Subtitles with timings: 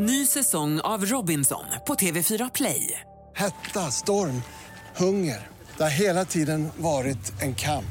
[0.00, 3.00] Ny säsong av Robinson på TV4 Play.
[3.36, 4.42] Hetta, storm,
[4.96, 5.46] hunger.
[5.76, 7.84] Det har hela tiden varit en kamp.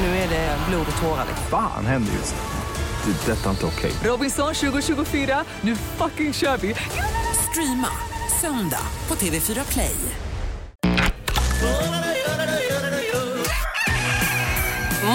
[0.00, 1.26] Nu är det blod och tårar.
[1.50, 3.12] Fan händer just nu.
[3.12, 3.32] Det.
[3.32, 3.92] är Detta är inte okej.
[4.04, 6.74] Robinson 2024, nu fucking kör vi!
[7.50, 7.88] Streama
[8.40, 9.96] söndag på TV4 Play.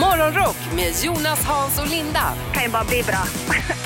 [0.01, 3.23] Morgonrock med Jonas, Hans och Linda kan ju bara bli bra.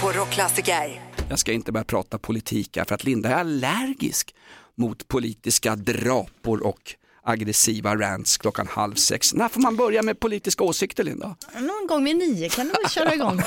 [0.02, 1.13] på Rockklassiker.
[1.30, 4.36] Jag ska inte börja prata politik här för att Linda är allergisk
[4.76, 9.34] mot politiska drapor och aggressiva rants klockan halv sex.
[9.34, 11.36] När får man börja med politiska åsikter Linda?
[11.54, 13.36] Någon gång vid nio kan du väl köra igång.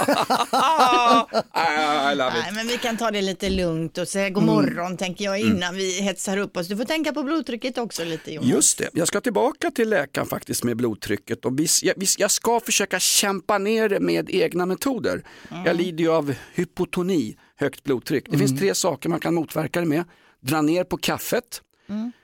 [1.54, 5.74] Nej, men vi kan ta det lite lugnt och säga god morgon tänker jag innan
[5.74, 6.68] vi hetsar upp oss.
[6.68, 8.48] Du får tänka på blodtrycket också lite Jonas.
[8.48, 12.30] Just det, jag ska tillbaka till läkaren faktiskt med blodtrycket och vi, jag, vi, jag
[12.30, 15.22] ska försöka kämpa ner det med egna metoder.
[15.64, 18.24] Jag lider ju av hypotoni, högt blodtryck.
[18.30, 20.04] Det finns tre saker man kan motverka det med.
[20.40, 21.60] Dra ner på kaffet,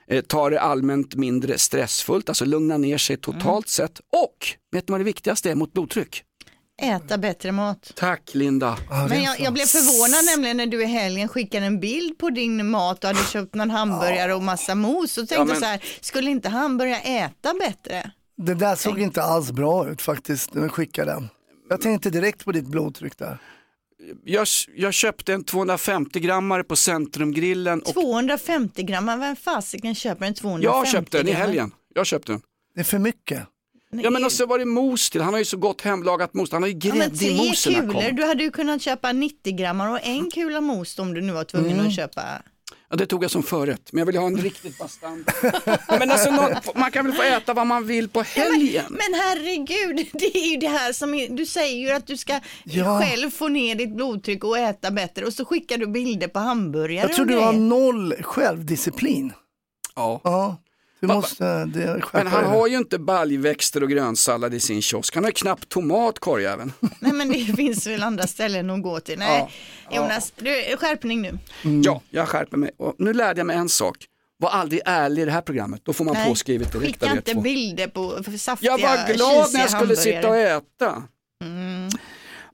[0.07, 4.91] eh, ta det allmänt mindre stressfullt, alltså lugna ner sig totalt sett och, vet ni
[4.91, 6.23] vad det viktigaste är mot blodtryck?
[6.81, 7.91] Äta bättre mat.
[7.95, 8.77] Tack Linda.
[9.09, 12.69] Men jag, jag blev förvånad nämligen när du i helgen skickade en bild på din
[12.69, 15.17] mat och hade köpt någon hamburgare och massa mos.
[15.17, 18.11] Och tänkte Ja, men- så här, skulle inte han börja äta bättre?
[18.37, 21.29] Det där såg inte alls bra ut faktiskt när du skickade den.
[21.69, 23.37] Jag tänkte direkt på ditt blodtryck där.
[24.23, 30.25] Jag, jag köpte en 250 grammare på Centrumgrillen och 250 gram, men vem fasiken köper
[30.25, 31.71] en 250 jag köpte den i helgen.
[31.95, 32.41] Jag köpte den.
[32.75, 33.41] Det är för mycket.
[33.91, 36.33] Nej, Ja men och så var det mos till, han har ju så gott hemlagat
[36.33, 38.81] mos, han har ju Ja, men grädde i tre mosen kulor, du hade ju kunnat
[38.81, 41.87] köpa 90 grammar och en kula mos om du nu var tvungen Mm.
[41.87, 42.21] att köpa.
[42.93, 45.29] Ja det tog jag som förrätt, men jag vill ha en riktigt bastant.
[45.89, 46.31] men alltså
[46.75, 48.85] man kan väl få äta vad man vill på helgen?
[48.89, 52.39] Men herregud, det är ju det här som är, du säger ju att du ska
[52.63, 53.01] Ja.
[53.01, 57.07] själv få ner ditt blodtryck och äta bättre och så skickar du bilder på hamburgare
[57.07, 59.33] Jag tror du har noll självdisciplin.
[59.95, 60.21] Ja.
[60.23, 60.57] Ja,
[61.07, 65.23] Va- måste det, Men han har ju inte baljväxter och grönsallad i sin kiosk, han
[65.23, 66.73] har ju knappt tomat korjäveln.
[66.99, 69.19] Nej men det finns väl andra ställen att gå till.
[69.19, 69.49] Nej,
[69.91, 71.37] Jonas, du, skärpning nu.
[71.83, 72.71] Ja, jag skärper mig.
[72.77, 73.97] Och nu lärde jag mig en sak.
[74.37, 77.33] Var aldrig ärlig i det här programmet, då får man Nej, påskrivet direkt Skicka inte
[77.33, 77.41] två.
[77.41, 80.57] bilder på saftiga, Jag var glad när jag skulle sitta och hamburgare.
[80.57, 81.03] äta.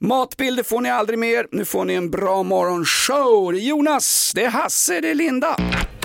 [0.01, 3.51] Matbilder får ni aldrig mer, nu får ni en bra morgonshow.
[3.53, 5.55] Det är Jonas, det är Hasse, det är Linda.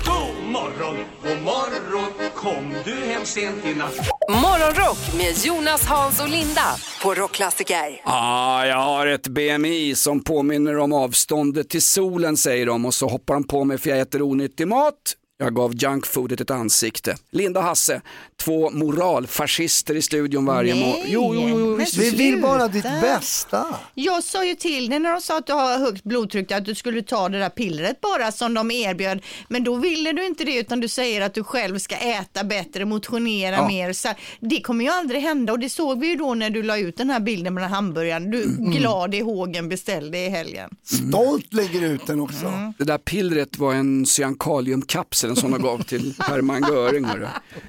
[0.07, 2.13] God morgon, god morgon,
[2.45, 3.97] kom du hem sent i natt?
[4.29, 6.63] Morgonrock med Jonas, Hans och Linda
[7.03, 8.01] på Rockklassiker.
[8.05, 13.09] Ah, jag har ett BMI som påminner om avståndet till solen säger de och så
[13.09, 15.17] hoppar de på mig för jag äter onyttig mat.
[15.39, 17.17] Jag gav junkfoodet ett ansikte.
[17.31, 18.01] Linda och Hasse,
[18.43, 21.05] två moralfascister i studion varje Nej, morgon.
[21.09, 23.67] Jo, jo, jo, visst, Vi vill bara ditt bästa.
[23.95, 26.75] Jag sa ju till dig när de sa att du har högt blodtryck att du
[26.75, 29.21] skulle ta det där pillret bara som de erbjöd.
[29.49, 32.85] Men då ville du inte det utan du säger att du själv ska äta bättre,
[32.85, 33.69] motionera Ja.
[33.69, 33.93] mer.
[33.93, 34.09] Så
[34.41, 36.97] det kommer ju aldrig hända och det såg vi ju då när du la ut
[36.97, 38.31] den här bilden med den här hamburgaren.
[38.31, 38.71] Du Mm.
[38.71, 40.71] glad i hågen beställde i helgen.
[40.85, 42.47] Stolt lägger ut den också.
[42.47, 42.73] Mm.
[42.79, 47.05] Det där pillret var en cyankaliumkapsel, en sån jag gav till Hermann Göring.
[47.05, 47.27] hörru.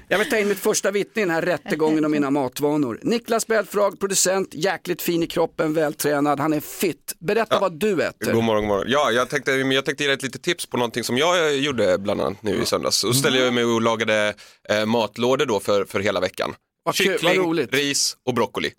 [0.08, 2.98] Jag vill ta in mitt första vittne i den här rättegången om mina matvanor.
[3.02, 7.14] Niklas Belfrage, producent, jäkligt fin i kroppen, vältränad, han är fit.
[7.18, 8.32] Berätta vad du äter.
[8.32, 8.86] God morgon, god morgon.
[8.88, 11.98] Ja, jag tänkte, jag tänkte ge dig ett litet tips på någonting som jag gjorde
[11.98, 12.96] bland annat nu i söndags.
[12.96, 14.34] Så ställde jag mig och lagade
[14.68, 16.54] eh, matlådor då för, för hela veckan.
[16.84, 17.74] Vad Kyckling, roligt.
[17.74, 18.70] ris och broccoli.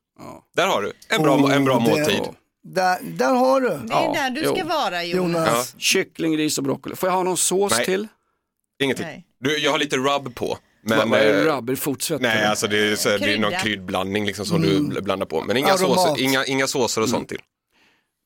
[0.56, 2.22] Där har du en bra, en bra Oh, det- måltid.
[2.64, 3.68] Där, där har du.
[3.70, 4.56] Det är Ja, där du jo.
[4.56, 5.48] ska vara Jonas.
[5.50, 5.76] Jonas.
[5.78, 6.96] Kyckling, ris och broccoli.
[6.96, 7.86] Får jag ha någon sås Nej.
[7.86, 8.08] till?
[8.84, 9.06] Ingenting.
[9.06, 9.26] Nej.
[9.40, 10.58] Du, jag har lite rub på.
[10.82, 12.22] Men, vad, är eh, rubber, fotsvett?
[12.22, 15.44] Nej, alltså det är, så, det är någon kryddblandning liksom som du bl- blandar på.
[15.44, 16.00] Men inga, Aromat.
[16.00, 17.40] såser, inga, inga såser och sånt till.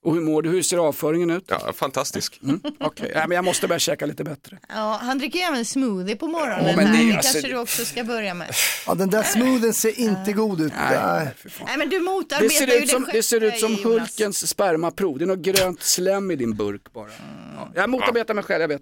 [0.03, 0.49] Och hur mår du?
[0.49, 1.43] Hur ser avföringen ut?
[1.47, 2.39] Ja, fantastisk.
[2.79, 4.57] Okej, Nej, men jag måste börja käka lite bättre.
[4.69, 6.65] Ja, han dricker ju även smoothie på morgonen.
[6.67, 8.51] Ja, men det- det alltså- kanske du också ska börja med.
[8.87, 10.73] Ja, den där smoothen ser inte god ut.
[10.89, 11.27] Nej.
[11.65, 13.75] Nej, men du Det motarbetar ser ju ut som, det det ser ut som.
[13.83, 15.17] Hulkens spermaprov.
[15.17, 17.07] Det är något grönt slem i din burk bara.
[17.55, 18.81] Ja, jag motarbetar mig själv, jag vet.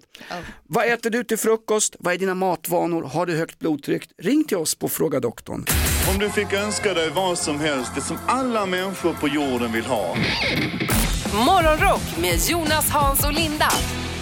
[0.66, 1.96] Vad äter du till frukost?
[1.98, 3.02] Vad är dina matvanor?
[3.02, 4.08] Har du högt blodtryck?
[4.22, 5.64] Ring till oss på Fråga Doktorn.
[6.12, 9.84] Om du fick önska dig vad som helst, det som alla människor på jorden vill
[9.84, 10.16] ha.
[11.34, 13.68] Morgonrock med Jonas, Hans och Linda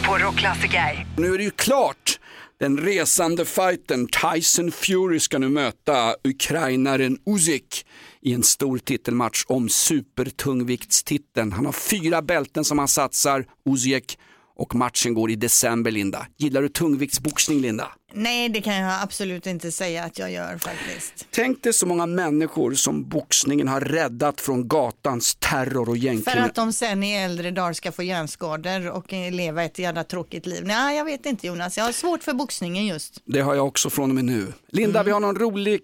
[0.07, 1.07] på Rockklassiker.
[1.17, 2.21] Nu är det ju klart.
[2.61, 7.87] Den resande fighten Tyson Fury ska nu möta ukrainaren Uzik
[8.23, 11.53] i en stor titelmatch om supertungviktstiteln.
[11.53, 14.19] Han har fyra bälten som han satsar, Uzik
[14.59, 16.27] och matchen går i december Linda.
[16.37, 17.89] Gillar du tungviktsboxning Linda?
[18.13, 21.27] Nej, det kan jag absolut inte säga att jag gör faktiskt.
[21.31, 26.49] Tänk dig så många människor som boxningen har räddat från gatans terror och För gängkriminalitet.
[26.51, 30.47] att de sen i äldre dagar ska få hjärnskador och eh, leva ett jävla tråkigt
[30.47, 30.63] liv.
[30.65, 31.77] Nej, jag vet inte Jonas.
[31.77, 33.23] Jag har svårt för boxningen just.
[33.25, 34.53] Det har jag också från och med nu.
[34.69, 35.81] Linda, vi har någon rolig,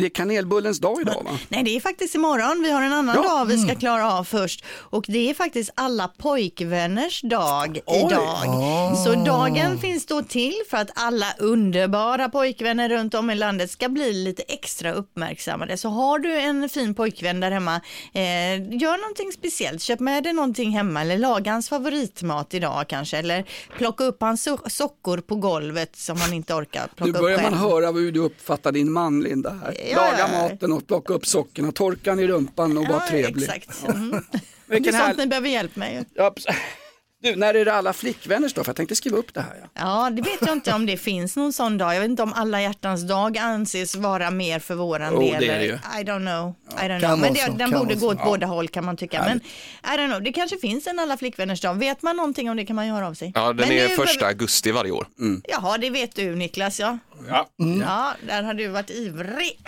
[0.00, 1.38] det är kanelbullens dag idag va?
[1.48, 2.62] Nej, det är faktiskt imorgon.
[2.62, 3.22] Vi har en annan Ja.
[3.22, 4.64] dag vi ska klara av först.
[4.68, 8.96] Och det är faktiskt alla pojkvänners dag idag.
[9.04, 13.88] Så dagen finns då till för att alla underbara pojkvänner runt om i landet ska
[13.88, 15.76] bli lite extra uppmärksammade.
[15.76, 17.80] Så har du en fin pojkvän där hemma,
[18.12, 18.22] eh,
[18.82, 19.82] gör någonting speciellt.
[19.82, 23.18] Köp med dig någonting hemma eller laga hans favoritmat idag kanske.
[23.18, 23.44] Eller
[23.78, 27.36] plocka upp hans so- sockor på golvet som man inte orkar plocka Nu upp börjar
[27.42, 27.56] man själv.
[27.56, 29.50] höra hur du uppfattar din man Linda.
[29.64, 29.74] Här.
[29.90, 33.42] Ja, Laga ja, maten och plocka upp sockorna, torka i rumpan och vara Ja, trevlig.
[33.42, 33.88] Exakt.
[33.88, 34.10] Mm.
[34.66, 35.14] Det är sånt här...
[35.16, 36.04] ni behöver hjälp med.
[36.14, 36.34] ja.
[37.22, 38.64] Du, när är det alla flickvänners dag?
[38.64, 39.56] För jag tänkte skriva upp det här.
[39.62, 39.68] Ja.
[39.74, 41.94] Ja, det vet jag inte om det finns någon sån dag.
[41.94, 45.40] Jag vet inte om alla hjärtans dag anses vara mer för våran Jo, del.
[45.40, 45.72] det är det ju.
[45.72, 46.54] I don't know.
[46.70, 47.18] I don't kan know.
[47.18, 48.06] Men det, så, den kan borde gå så.
[48.10, 49.22] åt båda håll kan man tycka.
[49.24, 49.40] Men
[49.94, 51.74] I don't know, det kanske finns en alla flickvänners dag.
[51.74, 53.32] Vet man någonting om det kan man göra av sig.
[53.34, 55.06] Ja, den Men är nu första augusti varje år.
[55.48, 56.98] Jaha, det vet du Niklas ja.
[57.28, 57.48] Ja.
[57.80, 59.58] Ja, där har du varit ivrig.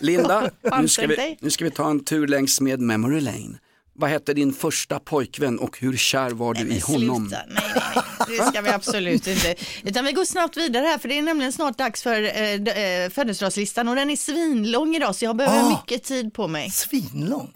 [0.00, 0.50] Linda,
[0.80, 3.58] nu ska, vi, nu ska vi ta en tur längs med Memory Lane.
[3.94, 7.28] Vad hette din första pojkvän och hur kär var du i Men honom?
[7.28, 7.42] Sluta.
[7.48, 9.54] Nej, nej, nej, det ska vi absolut inte.
[9.84, 13.10] Utan vi går snabbt vidare här för det är nämligen snart dags för eh, eh,
[13.10, 15.68] födelsedagslistan och den är svinlång idag så jag behöver Ah.
[15.68, 16.70] mycket tid på mig.
[16.70, 17.52] Svinlång.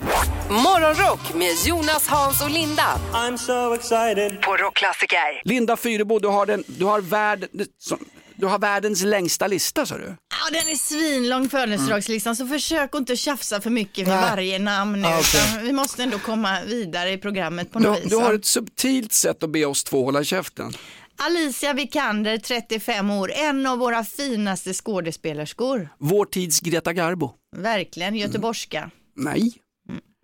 [0.50, 2.98] Morgonrock med Jonas, Hans och Linda.
[3.12, 4.42] I'm so excited.
[4.42, 5.42] På Rockklassiker.
[5.44, 7.48] Linda Fyrebo, du har, den, du, har värld,
[7.78, 7.98] som-
[8.36, 10.04] du har världens längsta lista sa du.
[10.04, 14.20] Ja, den är svinlång födelsedagslistan så försök inte tjafsa för mycket Nej.
[14.20, 15.08] varje namn nu.
[15.08, 18.10] Ah, utan Vi måste ändå komma vidare i programmet på Du, något vis.
[18.10, 20.72] du har ett subtilt sätt att be oss två hålla käften.
[21.18, 25.88] Alicia Vikander, 35 år, en av våra finaste skådespelerskor.
[25.98, 27.30] Vår tids Greta Garbo.
[27.56, 28.20] Verkligen, Mm.
[28.20, 28.90] göteborgska.
[29.16, 29.52] Nej,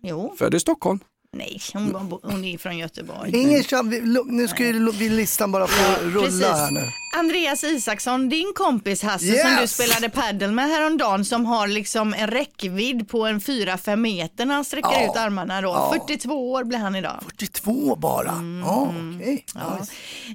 [0.03, 0.99] Jo, född i Stockholm.
[1.33, 3.31] Nej, hon, hon är från Göteborg.
[3.41, 3.63] Ingen
[4.13, 6.81] lo- nu ska ju vi listan bara få rulla här nu.
[7.17, 9.61] Andreas Isaksson, din kompis Hasse som Yes!
[9.77, 14.55] du spelade paddel med häromdagen som har liksom en räckvidd på en 4-5 meter när
[14.55, 15.11] han sträcker Ja.
[15.11, 15.69] ut armarna då.
[15.69, 15.95] Ja.
[16.07, 17.19] 42 år blir han idag.
[17.25, 18.33] 42 bara.
[18.65, 19.45] Ja, okej.
[19.55, 19.79] Ja.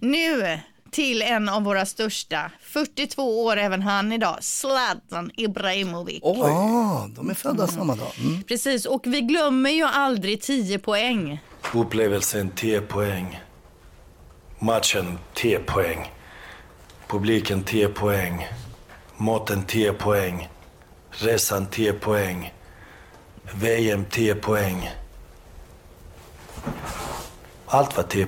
[0.01, 0.59] Nu
[0.91, 6.21] till en av våra största, 42 år även han idag, Zlatan Ibrahimovic.
[6.23, 8.13] Ja, de är födda samma dag.
[8.19, 8.43] Mm.
[8.43, 11.41] Precis, och vi glömmer ju aldrig 10 poäng.
[11.75, 13.41] Upplevelsen 10 poäng.
[14.59, 16.13] Matchen 10 poäng.
[17.09, 18.47] Publiken 10 poäng.
[19.17, 20.49] Maten 10 poäng.
[21.11, 22.55] Resan 10 poäng.
[23.55, 24.91] VM 10 poäng.
[27.67, 28.27] Allt var 10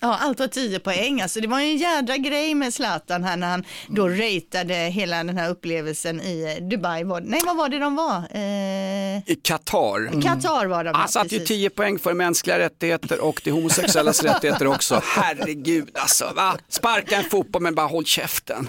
[0.00, 1.20] Ja, allt var 10 poäng.
[1.20, 5.16] Alltså, det var ju en jädra grej med Zlatan här när han då ratade hela
[5.24, 7.04] den här upplevelsen i Dubai.
[7.04, 8.16] Var, nej, vad var det de var?
[8.30, 10.22] Eh, I Qatar.
[10.22, 10.94] Qatar var de.
[10.94, 11.44] Han satte ju.
[11.46, 15.00] 10 poäng för mänskliga rättigheter och de homosexuellas rättigheter också.
[15.04, 16.56] Herregud alltså, va?
[16.68, 18.68] Sparka en fotboll men bara håll käften.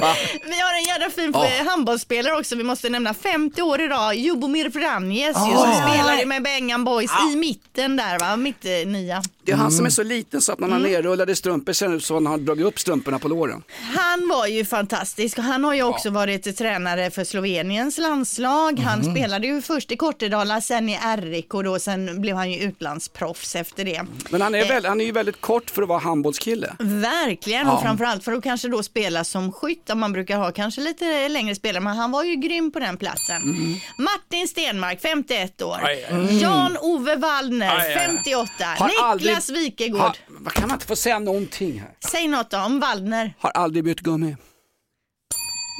[0.00, 0.14] Va?
[0.44, 2.56] Vi har en jädra fin eh, handbollsspelare också.
[2.56, 4.14] Vi måste nämna 50 år idag.
[4.14, 5.56] Jubomir Vranjes ju, Ah.
[5.74, 8.36] som spelade med Bengan Boys i mitten där, va?
[8.36, 9.22] mitt eh, nia.
[9.44, 9.76] Det är han Mm.
[9.76, 12.38] som är så liten så att han har nerrullade strumpor ser ut som han har
[12.38, 13.62] dragit upp strumporna på låren.
[13.96, 18.78] Han var ju fantastisk och han har ju också varit tränare för Sloveniens landslag.
[18.78, 19.14] Han Mhm.
[19.14, 23.56] spelade ju först i Kortedala, sen i RIK och då sen blev han ju utlandsproffs
[23.56, 24.02] efter det.
[24.30, 26.74] Men han är, Eh, väl, han är ju väldigt kort för att vara handbollskille.
[26.78, 30.80] Verkligen, och framförallt för att kanske då spela som skytt, där man brukar ha kanske
[30.80, 33.42] lite längre spelare, men han var ju grym på den platsen.
[33.42, 33.74] Mm.
[33.98, 35.78] Martin Stenmark, 51 år.
[35.82, 36.06] Aj.
[36.42, 38.06] Jan-Ove Wallner, Aj, aj, aj.
[38.06, 38.64] 58.
[38.78, 39.04] Har Niklas
[39.50, 40.18] aldrig- Wikegård.
[40.28, 41.90] Vad kan man inte få säga någonting här?
[42.10, 43.34] Säg något då om Wallner.
[43.38, 44.36] Har aldrig bytt gummi.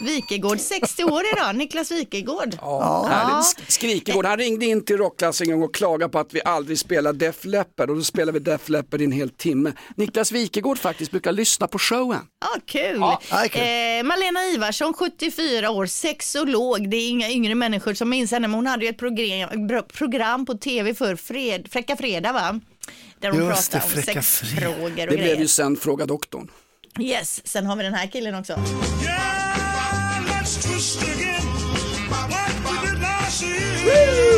[0.04, 1.56] Wikegård, 60 år idag.
[1.56, 2.54] Niklas Wikegård.
[2.60, 3.42] Ja.
[3.44, 6.78] Sk- Skrikegård, han ringde in till rockklass en gång och klagade på att vi aldrig
[6.78, 9.72] spelar Def Leppard och då spelar vi Def Leppard i en hel timme.
[9.96, 12.20] Niklas Wikegård faktiskt brukar lyssna på showen.
[12.40, 12.96] Ja, kul.
[13.00, 13.20] Ja,
[13.60, 16.90] Eh, Malena Ivarsson, 74 år, sexolog.
[16.90, 20.46] Det är inga yngre människor som minns henne, men hon hade ju ett program, program
[20.46, 22.60] på tv för fred, Fräcka Fredag, va?
[23.20, 25.36] Där hon Just pratade det, om sexfrågor och Det blev grejer.
[25.36, 26.50] ju sen Fråga doktorn.
[27.00, 28.52] Yes, sen har vi den här killen också.
[33.72, 34.29] Let's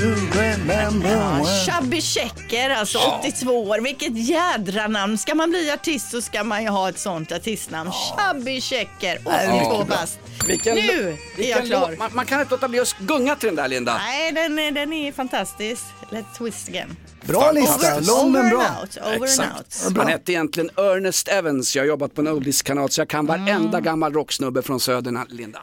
[0.00, 0.16] year.
[0.34, 1.46] remember Ja.
[1.66, 3.80] Chubby Checker, alltså 82 år.
[3.80, 5.18] Vilket jädra namn.
[5.18, 7.90] Ska man bli artist så ska man ju ha ett sånt artistnamn.
[7.92, 10.18] Chubby Checker, 82 bast.
[10.46, 11.94] Vilken- Nu är jag klar.
[11.98, 13.94] Man, man kan inte låta bli att gunga till den där Linda.
[13.98, 15.82] Nej, den, är- den är fantastisk.
[16.10, 16.96] Let's twist again.
[17.22, 18.58] Bra lista, lång men bra.
[18.82, 19.96] out, over and out.
[19.98, 21.76] Han hette egentligen Ernest Evans.
[21.76, 25.58] Jag har jobbat på en oldies-kanal så jag kan varenda gammal rocksnubbe från södern, Linda.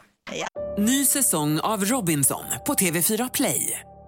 [0.78, 3.80] Ny säsong av Robinson på TV4 Play.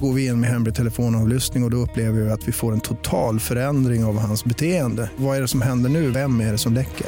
[0.00, 2.80] Går vi in med hemlig telefonavlyssning och, och då upplever vi att vi får en
[2.80, 5.10] total förändring av hans beteende.
[5.16, 6.10] Vad är det som händer nu?
[6.10, 7.06] Vem är det som läcker?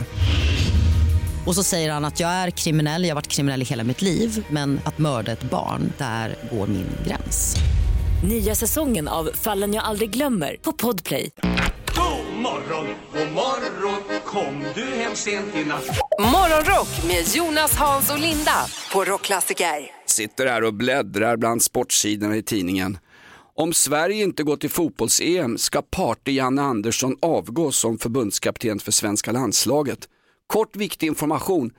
[1.46, 4.02] Och så säger han att jag är kriminell, jag har varit kriminell i hela mitt
[4.02, 7.56] liv men att mörda ett barn, där går min gräns.
[8.28, 11.30] Nya säsongen av Fallen jag aldrig glömmer på Podplay.
[11.94, 15.84] God morgon, god morgon Kom du hem sent i natt
[16.18, 19.99] Morgonrock med Jonas, Hans och Linda på Rockklassiker.
[20.20, 22.98] Sitter här och bläddrar bland sportsidorna i tidningen.
[23.54, 30.08] Om Sverige inte går till fotbolls-EM ska Party-Janne Andersson avgå som förbundskapten för svenska landslaget.
[30.46, 31.70] Kort viktig information.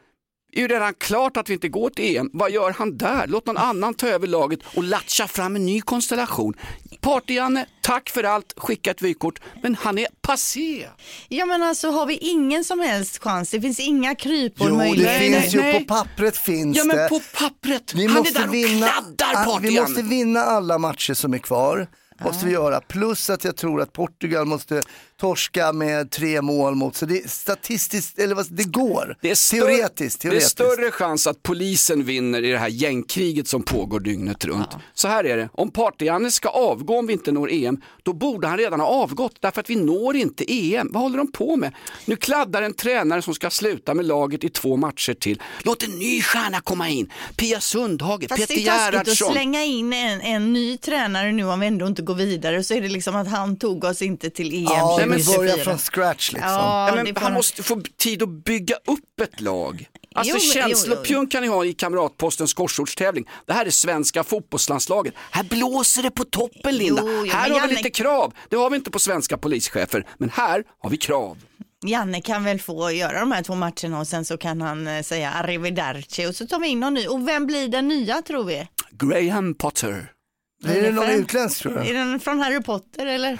[0.53, 2.29] Det är ju redan klart att vi inte går till EM.
[2.33, 3.27] Vad gör han där?
[3.27, 6.53] Låt någon annan ta över laget och latcha fram en ny konstellation.
[7.01, 9.39] Party-Janne, tack för allt, skicka ett vykort.
[9.63, 10.87] Men han är passé.
[11.29, 13.49] Ja men alltså har vi ingen som helst chans?
[13.51, 15.19] Det finns inga kryphål Jo, det möjligheter.
[15.41, 17.09] finns ju på pappret finns Ja men det.
[17.09, 20.39] på pappret, Vi han måste, är där och vinna, kladdar Ah, Party vi måste vinna
[20.39, 21.87] alla matcher som är kvar.
[22.23, 22.81] Måste vi göra.
[22.81, 24.81] Plus att jag tror att Portugal måste
[25.21, 29.17] torska med tre mål mot, så det är statistiskt, eller vad, det går.
[29.21, 30.51] Det är större- teoretiskt, Det är teoretiskt.
[30.51, 34.67] större chans att polisen vinner i det här gängkriget som pågår dygnet runt.
[34.93, 38.47] Så här är det, om Party-Janne ska avgå om vi inte når EM, då borde
[38.47, 40.89] han redan ha avgått därför att vi når inte EM.
[40.91, 41.73] Vad håller de på med?
[42.05, 45.41] Nu kladdar en tränare som ska sluta med laget i två matcher till.
[45.63, 47.11] Låt en ny stjärna komma in.
[47.35, 49.31] Pia Sundhage, Fast Peter det är taskigt att Gerhardsson.
[49.33, 52.81] slänga in en, en ny tränare nu om vi ändå inte går vidare så är
[52.81, 55.37] det liksom att han tog oss inte till EM Ja, men 2024.
[55.53, 56.49] börja från scratch liksom.
[56.51, 59.87] Ja, Ja, men får han måste få tid att bygga upp ett lag.
[60.15, 63.25] Alltså känslopjunk kan ni ha i Kamratpostens korsordstävling.
[63.45, 65.13] Det här är svenska fotbollslandslaget.
[65.31, 67.01] Här blåser det på toppen Linda.
[67.05, 68.33] Jo, jo, här har vi Janne- lite krav.
[68.49, 70.07] Det har vi inte på svenska polischefer.
[70.17, 71.37] Men här har vi krav.
[71.85, 75.01] Janne kan väl få göra de här två matcherna och sen så kan han eh,
[75.03, 77.07] säga arrivederci och så tar vi in någon ny.
[77.07, 78.67] Och vem blir den nya tror vi?
[78.91, 80.11] Graham Potter.
[80.63, 81.93] Är det någon utländsk tror Är du?
[81.93, 83.37] den från Harry Potter eller?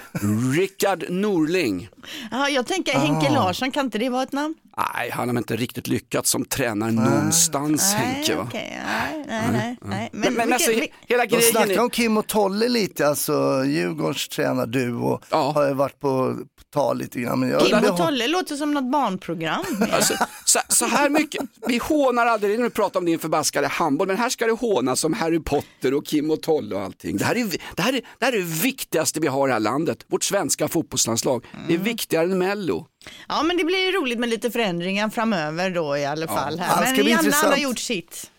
[0.56, 1.88] Rickard Norling.
[2.30, 3.34] Ja, jag tänker Henke Ah.
[3.34, 4.54] Larsson, kan inte det vara ett namn?
[4.76, 8.36] Nej, han har inte riktigt lyckats som tränare någonstans Henke.
[8.36, 8.44] Va?
[8.48, 10.10] okej, nej, nej, nej, nej.
[10.12, 11.80] Men, men vilken- alltså, he- hela De grejen är...
[11.80, 16.36] om Kim och Tolle lite, alltså Djurgårdens tränarduo har ju varit på
[16.72, 17.40] tal lite grann.
[17.40, 19.64] Men jag, Kim jag- och Tolle låter som något barnprogram.
[19.92, 20.14] Alltså,
[20.44, 24.16] så, så här mycket, vi hånar aldrig när vi pratar om din förbaskade handboll, men
[24.16, 27.16] här ska det hånas om Harry Potter och Kim och Tolle och allting.
[27.16, 27.44] Det här är
[27.76, 30.24] det, här är, det, här är det viktigaste vi har i det här landet, vårt
[30.24, 31.44] svenska fotbollslandslag.
[31.66, 31.82] Det är Mm.
[31.84, 32.86] viktigare än Mello.
[33.28, 36.56] Ja, men det blir ju roligt med lite förändringar framöver då i alla fall.
[36.58, 36.96] Ja, Här.
[36.96, 38.30] Men Janne han har gjort sitt.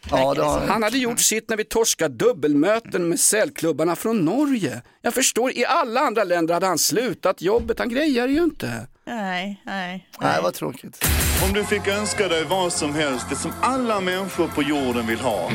[0.67, 4.81] Han hade gjort sitt när vi torskade dubbelmöten med sälklubbarna från Norge.
[5.01, 8.87] Jag förstår, i alla andra länder hade han slutat jobbet, han grejar ju inte.
[9.05, 10.09] Nej, nej.
[10.21, 11.05] Nej, vad tråkigt.
[11.47, 15.19] Om du fick önska dig vad som helst, det som alla människor på jorden vill
[15.19, 15.49] ha.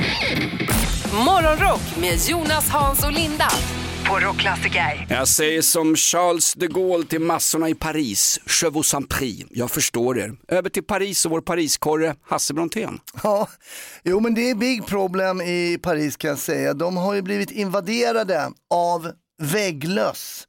[1.24, 3.48] Morgonrock med Jonas, Hans och Linda
[4.08, 5.06] på Rockklassiker.
[5.10, 9.70] Jag säger som Charles de Gaulle till massorna i Paris, je vous en prie, jag
[9.70, 10.32] förstår er.
[10.48, 12.98] Över till Paris och vår Pariskorre Hasse Brontén.
[13.22, 13.48] Ja,
[14.04, 16.74] jo men det är big problem i Paris kan jag säga.
[16.74, 19.12] De har ju blivit invaderade av
[19.42, 20.48] vägglöss.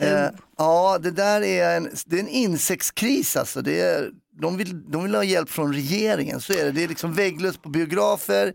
[0.00, 0.26] Eh,
[0.58, 3.62] ja, det där är en, det är en insektskris alltså.
[3.62, 6.72] Det är, de, vill, de vill ha hjälp från regeringen, så är det.
[6.72, 8.54] Det är liksom vägglöss på biografer,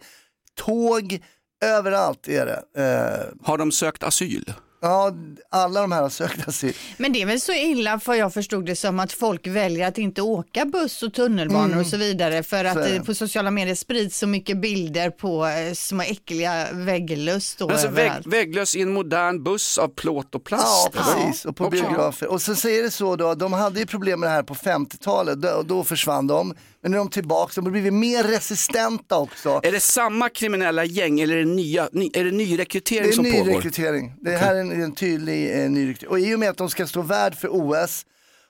[0.55, 1.19] tåg,
[1.65, 2.81] överallt är det.
[2.83, 4.53] Eh, har de sökt asyl?
[4.81, 5.11] Ja,
[5.49, 6.73] alla de här har sökt asyl.
[6.97, 9.97] Men det är väl så illa för jag förstod det som att folk väljer att
[9.97, 11.79] inte åka buss och tunnelbanor Mm.
[11.79, 13.05] och så vidare för att är det.
[13.05, 18.27] på sociala medier sprids så mycket bilder på eh, små äckliga vägglöss Alltså vägg, överallt.
[18.27, 20.89] vägglös i en modern buss av plåt och plast.
[20.93, 21.45] Ja, precis.
[21.45, 22.27] Och på biografer.
[22.27, 25.41] Och så säger det så då, de hade ju problem med det här på 50-talet
[25.41, 26.53] då- och då försvann de.
[26.85, 29.59] Men nu är de tillbaka, de har blivit mer resistenta också.
[29.63, 33.13] Är det samma kriminella gäng eller är det, nya, ny, är det nyrekrytering Det är
[33.13, 33.45] som pågår?
[33.45, 34.13] nyrekrytering.
[34.21, 36.09] Det här är en en tydlig eh, nyriktning.
[36.09, 38.05] Och i och med att de ska stå värd för OS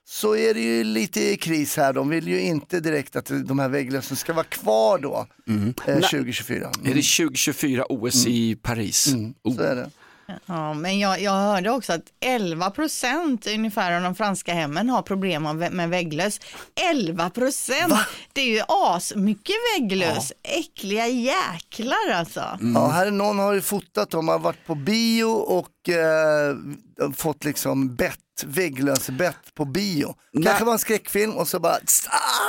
[0.07, 1.93] så är det ju lite kris här.
[1.93, 5.27] De vill ju inte direkt att de här vägglössen ska vara kvar då
[5.87, 6.67] eh, 2024.
[6.67, 9.15] Är det 2024 OS i Paris?
[9.43, 9.55] Oh.
[9.55, 9.89] Så är det.
[10.45, 15.01] Ja, men jag, jag hörde också att 11 procent ungefär av de franska hemmen har
[15.01, 16.39] problem med vägglöss.
[16.91, 17.93] 11 procent!
[18.33, 20.33] Det är ju asmycket vägglöss.
[20.43, 22.59] Äckliga jäklar alltså.
[22.75, 26.55] Ja, här är någon har ju fotat, de har varit på bio och eh,
[27.15, 30.15] fått liksom bett, vägglössbett på bio.
[30.43, 31.77] Kanske var en skräckfilm och så bara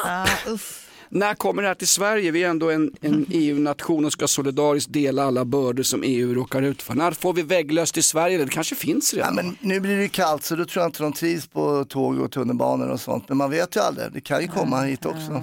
[0.04, 0.85] Ja, uff.
[1.16, 2.30] När kommer det här till Sverige?
[2.30, 6.62] Vi är ändå en, en EU-nation och ska solidariskt dela alla bördor som EU råkar
[6.62, 6.94] ut för.
[6.94, 8.38] När får vi vägglöss till Sverige?
[8.38, 9.36] Det kanske finns redan.
[9.36, 12.20] Ja, men nu blir det kallt så då tror jag inte de trivs på tåg
[12.20, 13.28] och tunnelbanor och sånt.
[13.28, 15.42] Men man vet ju aldrig, det kan ju komma hit också.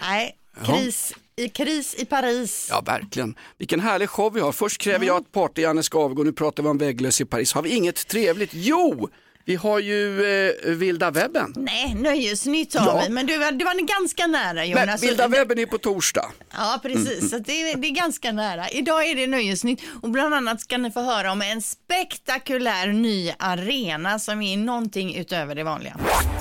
[0.00, 2.68] Nej, kris i, kris i Paris.
[2.70, 3.34] Ja, verkligen.
[3.58, 4.52] Vilken härlig show vi har.
[4.52, 6.22] Först kräver jag att party-Janne ska avgå.
[6.22, 7.52] Nu pratar vi om vägglöss i Paris.
[7.52, 8.50] Har vi inget trevligt?
[8.52, 9.08] Jo,
[9.44, 11.52] vi har ju eh, vilda webben.
[11.56, 13.02] Nej, nöjesnytt har Ja.
[13.06, 15.02] vi, men du, var- det var ganska nära Men Jonas.
[15.02, 16.26] vilda webben är på torsdag.
[16.52, 17.18] Ja, precis.
[17.18, 18.68] Mm, Så det, är, det är ganska nära.
[18.68, 23.32] Idag är det nöjesnytt och bland annat ska ni få höra om en spektakulär ny
[23.38, 25.96] arena som är någonting utöver det vanliga.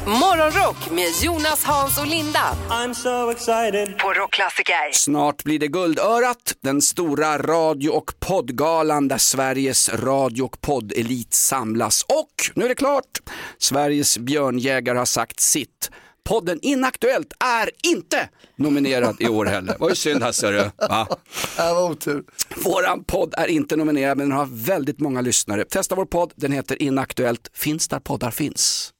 [0.05, 2.55] Morgonrock med Jonas, Hans och Linda.
[2.69, 3.97] I'm so excited.
[3.97, 4.91] På Rockklassiker.
[4.93, 12.03] Snart blir det Guldörat, den stora radio och poddgalan där Sveriges radio och poddelit samlas.
[12.07, 13.19] Och nu är det klart,
[13.57, 15.91] Sveriges björnjägare har sagt sitt.
[16.29, 19.75] Podden Inaktuellt är inte nominerad i år heller.
[19.79, 20.71] Vad synd Hasse du.
[20.87, 21.07] Va?
[21.57, 22.23] Det var otur.
[22.63, 25.65] Våran podd är inte nominerad men den har väldigt många lyssnare.
[25.65, 28.93] Testa vår podd, den heter Inaktuellt, finns där poddar finns.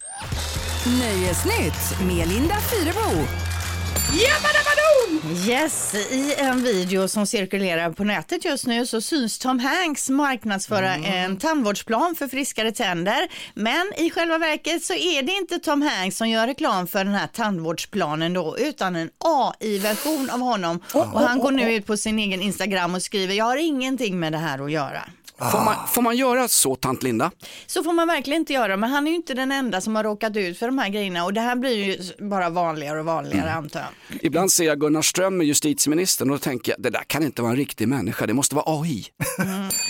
[0.86, 3.27] Nöjesnytt med Linda Fyrebo.
[5.48, 10.95] Yes, i en video som cirkulerar på nätet just nu så syns Tom Hanks marknadsföra
[10.95, 13.27] en tandvårdsplan för friskare tänder.
[13.53, 17.13] Men i själva verket så är det inte Tom Hanks som gör reklam för den
[17.15, 20.79] här tandvårdsplanen då, utan en AI-version av honom.
[20.93, 24.31] Och han går nu ut på sin egen Instagram och skriver, jag har ingenting med
[24.31, 25.01] det här att göra.
[25.51, 27.31] Får man, får man göra så, tant Linda?
[27.67, 30.03] Så får man verkligen inte göra, men han är ju inte den enda som har
[30.03, 31.98] råkat ut för de här grejerna och det här blir ju
[32.29, 34.19] bara vanligare och vanligare antar jag.
[34.25, 37.41] Ibland ser jag Gunnar Ström med justitieministern och då tänker jag, det där kan inte
[37.41, 39.05] vara en riktig människa, det måste vara AI.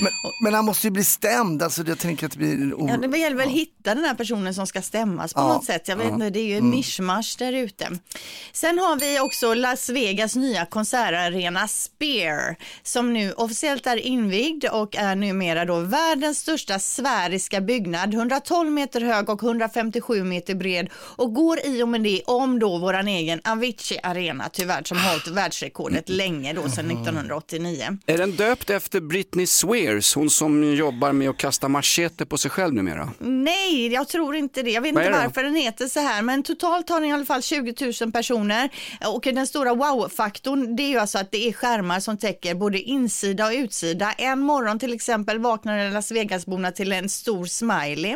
[0.01, 0.11] Men,
[0.43, 2.73] men han måste ju bli stämd, alltså jag tänker att det blir...
[2.89, 5.65] Ja, det gäller väl att hitta den här personen som ska stämmas på Ja, något
[5.65, 5.87] sätt.
[5.87, 6.13] Jag vet ja.
[6.13, 6.69] inte, det är ju en Mm.
[6.71, 7.87] mischmasch där ute.
[8.53, 14.95] Sen har vi också Las Vegas nya konsertarena Spear som nu officiellt är invigd och
[14.95, 21.33] är numera då världens största sfäriska byggnad, 112 meter hög och 157 meter bred och
[21.33, 26.09] går i och med det om då våran egen Avicii Arena tyvärr som hållit världsrekordet
[26.09, 27.97] länge då sedan 1989.
[28.05, 32.51] Är den döpt efter Britney Swears, hon som jobbar med att kasta machete på sig
[32.51, 33.09] själv numera?
[33.19, 34.71] Nej, jag tror inte det.
[34.71, 37.25] Jag vet Vad inte varför den heter så här, men totalt har den i alla
[37.25, 38.69] fall 20 000 personer.
[39.05, 42.79] Och den stora wow-faktorn, det är ju alltså att det är skärmar som täcker både
[42.79, 44.11] insida och utsida.
[44.11, 48.15] En morgon till exempel vaknade Las Vegas-borna till en stor smiley.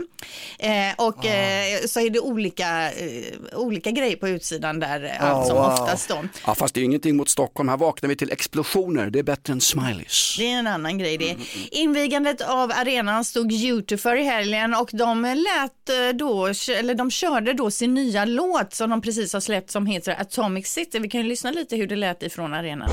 [0.59, 3.23] Eh, och eh, så är det olika, eh,
[3.53, 6.23] olika grejer på utsidan där, eh, allt som oftast då.
[6.45, 9.53] Ja, fast det är ingenting mot Stockholm, här vaknar vi till explosioner, det är bättre
[9.53, 10.35] än smileys.
[10.37, 11.35] Det är en annan grej det.
[11.71, 16.45] Invigandet av arenan stod YouTube för i helgen och de lät eh, då,
[16.79, 20.67] eller de körde då sin nya låt som de precis har släppt som heter Atomic
[20.67, 20.99] City.
[20.99, 22.89] Vi kan ju lyssna lite hur det lät ifrån arenan.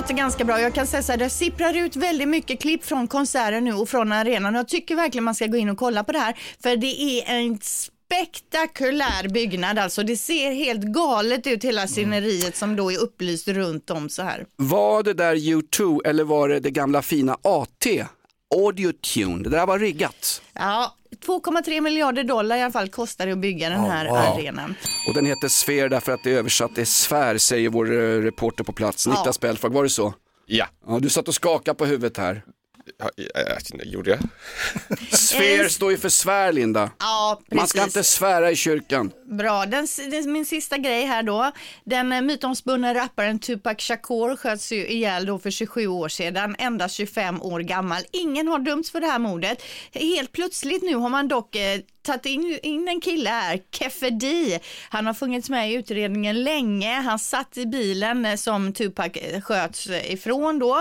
[0.00, 0.60] Låter ganska bra.
[0.60, 3.88] Jag kan säga så här, det sipprar ut väldigt mycket klipp från konserten nu och
[3.88, 4.54] från arenan.
[4.54, 7.34] Jag tycker verkligen man ska gå in och kolla på det här, för det är
[7.34, 9.78] en spektakulär byggnad.
[9.78, 14.22] Alltså det ser helt galet ut hela sceneriet som då är upplyst runt om så
[14.22, 14.46] här.
[14.56, 17.86] Var det där U2 eller var det det gamla fina AT?
[18.54, 20.42] Audio Tune, det där var riggat.
[20.52, 20.94] Ja,
[21.26, 24.16] 2,3 miljarder dollar i alla fall kostar det att bygga den här wow.
[24.16, 24.74] arenan.
[25.08, 28.64] Och den heter Sfär därför att det är översatt är sfär, säger vår eh, reporter
[28.64, 29.06] på plats.
[29.06, 29.12] Ja.
[29.12, 30.14] Niklas Belfrage, var det så?
[30.46, 30.66] Ja.
[30.86, 30.98] ja.
[30.98, 32.42] Du satt och skakade på huvudet här.
[33.84, 34.20] Gjorde jag?
[35.18, 36.90] Sfär står ju för svär, Linda.
[36.98, 37.96] Ja, Man ska precis.
[37.96, 39.12] inte svära i kyrkan.
[39.24, 41.50] Bra, den, den, min sista grej här då.
[41.84, 46.94] Den eh, mytomspunna rapparen Tupac Shakur sköts ju ihjäl då för 27 år sedan, endast
[46.94, 48.02] 25 år gammal.
[48.12, 49.62] Ingen har dömts för det här mordet.
[49.92, 54.58] Helt plötsligt nu har man dock eh, tagit in, in en kille här, Keffedi.
[54.90, 56.94] Han har funnits med i utredningen länge.
[56.94, 60.76] Han satt i bilen eh, som Tupac eh, sköts ifrån då.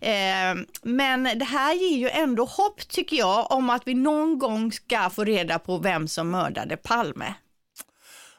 [0.00, 4.72] Eh, men det här ger ju ändå hopp tycker jag om att vi någon gång
[4.72, 7.34] ska få reda på vem som mördade Palme.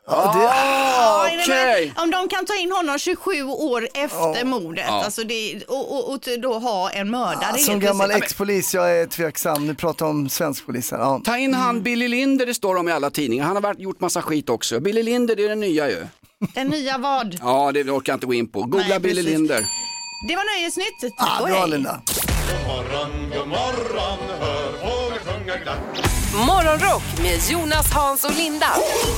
[0.08, 1.94] Ja, det, nej, men okej.
[1.98, 4.46] Om de kan ta in honom 27 år efter Ja.
[4.46, 5.04] mordet Ja.
[5.04, 9.06] alltså det, och, och, och då ha en mördare som helt gammal ex-polis, jag är
[9.06, 9.68] tveksam.
[9.68, 11.00] Nu pratar om svensk polis här.
[11.00, 11.22] Ja.
[11.26, 13.46] Ta in han Billy Linder, det står om i alla tidningar.
[13.46, 14.80] Han har varit, gjort massa skit också.
[14.80, 16.08] Billy Linder, det är den nya ju.
[16.54, 17.38] Den nya vad?
[17.42, 18.62] Ja, det orkar jag inte gå in på.
[18.62, 19.32] Googla Nej, Billy precis.
[19.32, 19.66] Linder.
[20.28, 21.18] Det var nöjesnytt.
[21.18, 21.70] Tack Ah, och bra hej.
[21.70, 22.02] Linda.
[22.06, 26.15] God morgon, god morgon, hör fåglar sjunga glatt.
[26.36, 28.68] Morgonrock med Jonas, Hans och Linda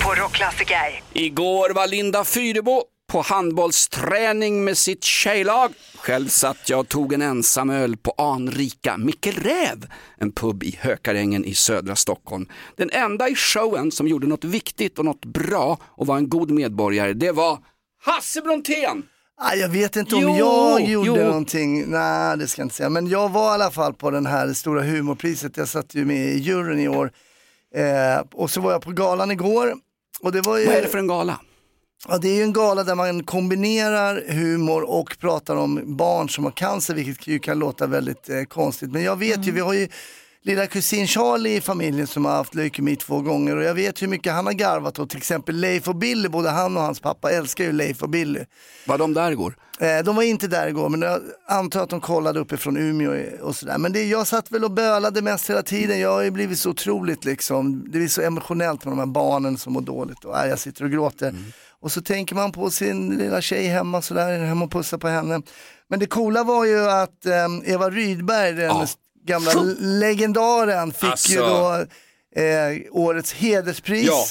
[0.04, 1.04] på Rockklassiker.
[1.14, 5.74] Igår var Linda Fyrebo på handbollsträning med sitt tjejlag.
[5.96, 10.78] Själv satt jag och tog en ensam öl på anrika Micke Räv, en pub i
[10.82, 12.48] Hökarängen i södra Stockholm.
[12.76, 16.52] Den enda i showen som gjorde något viktigt och något bra och var en god
[16.52, 17.60] medborgare, det var
[18.06, 19.04] Hasse Brontén.
[19.40, 21.16] Ah, jag vet inte om Jo, jag gjorde jo.
[21.16, 22.90] någonting, nej det ska jag inte säga.
[22.90, 26.26] Men jag var i alla fall på den här stora humorpriset, jag satt ju med
[26.26, 27.12] i juryn i år.
[27.76, 29.74] Eh, och så var jag på galan igår.
[30.22, 30.66] Och det var ju...
[30.66, 31.40] Vad är det för en gala?
[32.08, 36.44] Ja, det är ju en gala där man kombinerar humor och pratar om barn som
[36.44, 38.92] har cancer, vilket ju kan låta väldigt eh, konstigt.
[38.92, 39.88] Men jag vet ju, vi har ju
[40.42, 44.08] lilla kusin Charlie i familjen som har haft leukemi två gånger och jag vet hur
[44.08, 47.32] mycket han har garvat åt till exempel Leif och Billy, både han och hans pappa
[47.32, 48.40] älskar ju Leif och Billy.
[48.86, 49.58] Var de där igår?
[49.80, 53.56] Eh, de var inte där igår men jag antar att de kollade uppifrån Umeå och
[53.56, 53.78] sådär.
[53.78, 56.70] Men det, jag satt väl och bölade mest hela tiden, jag har ju blivit så
[56.70, 60.50] otroligt liksom, det är så emotionellt med de här barnen som mår dåligt och äh,
[60.50, 61.36] jag sitter och gråter.
[61.80, 65.42] Och så tänker man på sin lilla tjej hemma sådär, hemma och pussar på henne.
[65.90, 68.88] Men det coola var ju att eh, Eva Rydberg, den
[69.28, 71.32] gamla legendaren, fick Alltså.
[71.32, 71.86] ju då
[72.42, 74.08] eh, årets hederspris.
[74.08, 74.26] Ja.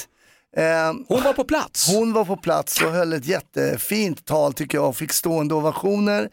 [0.63, 1.87] Eh, Hon var på plats.
[1.93, 6.29] Hon var på plats och höll ett jättefint tal tycker jag och fick stående ovationer.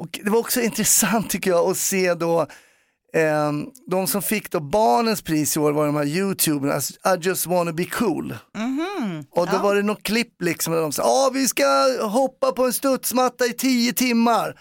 [0.00, 2.40] Och det var också intressant tycker jag att se då
[3.14, 3.52] eh,
[3.90, 7.72] de som fick då barnens pris i år var de här youtuberna, I just wanna
[7.72, 8.34] be cool.
[9.30, 11.64] Och då var det något klipp liksom där de sa, ja vi ska
[12.06, 14.54] hoppa på en studsmatta i tio timmar.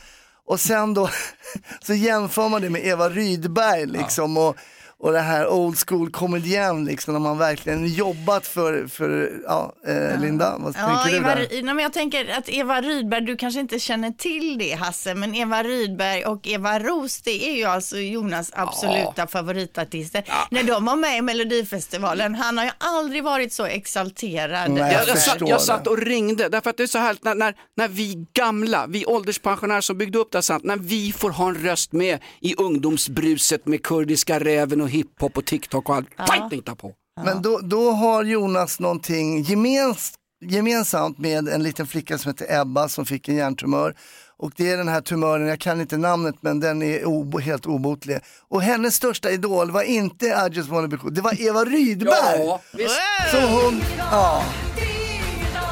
[0.45, 1.09] Och sen då
[1.81, 4.57] så jämför man det med Eva Rydberg liksom och,
[5.03, 10.21] och det här old school komedien liksom när man verkligen jobbat för, för ja, eh,
[10.21, 11.41] Linda, vad Ja, tänker du Eva, där?
[11.41, 15.15] Ry- nej, men jag tänker att Eva Rydberg, du kanske inte känner till det Hasse,
[15.15, 20.23] men Eva Rydberg och Eva Ros, det är ju alltså Jonas absoluta favoritartister.
[20.51, 24.71] När de var med i Melodifestivalen, han har ju aldrig varit så exalterad.
[24.71, 27.35] jag, jag, över- satt, jag satt och ringde, därför att det är så härligt när,
[27.35, 31.49] när, när vi gamla, vi ålderspensionärer som byggde upp det här när vi får ha
[31.49, 36.07] en röst med i ungdomsbruset med kurdiska räven och hiphop och TikTok och allt.
[36.29, 36.93] Fight inte på.
[37.23, 40.13] Men då, då har Jonas någonting gemens,
[40.45, 43.95] gemensamt med en liten flicka som heter Ebba som fick en hjärntumör.
[44.37, 47.65] Och det är den här tumören, jag kan inte namnet men den är obo, helt
[47.65, 48.19] obotlig.
[48.49, 52.45] Och hennes största idol var inte I just wanna be cool, det var Eva Rydberg.
[52.45, 52.99] Ja, visst.
[53.31, 54.43] Så hon, ja.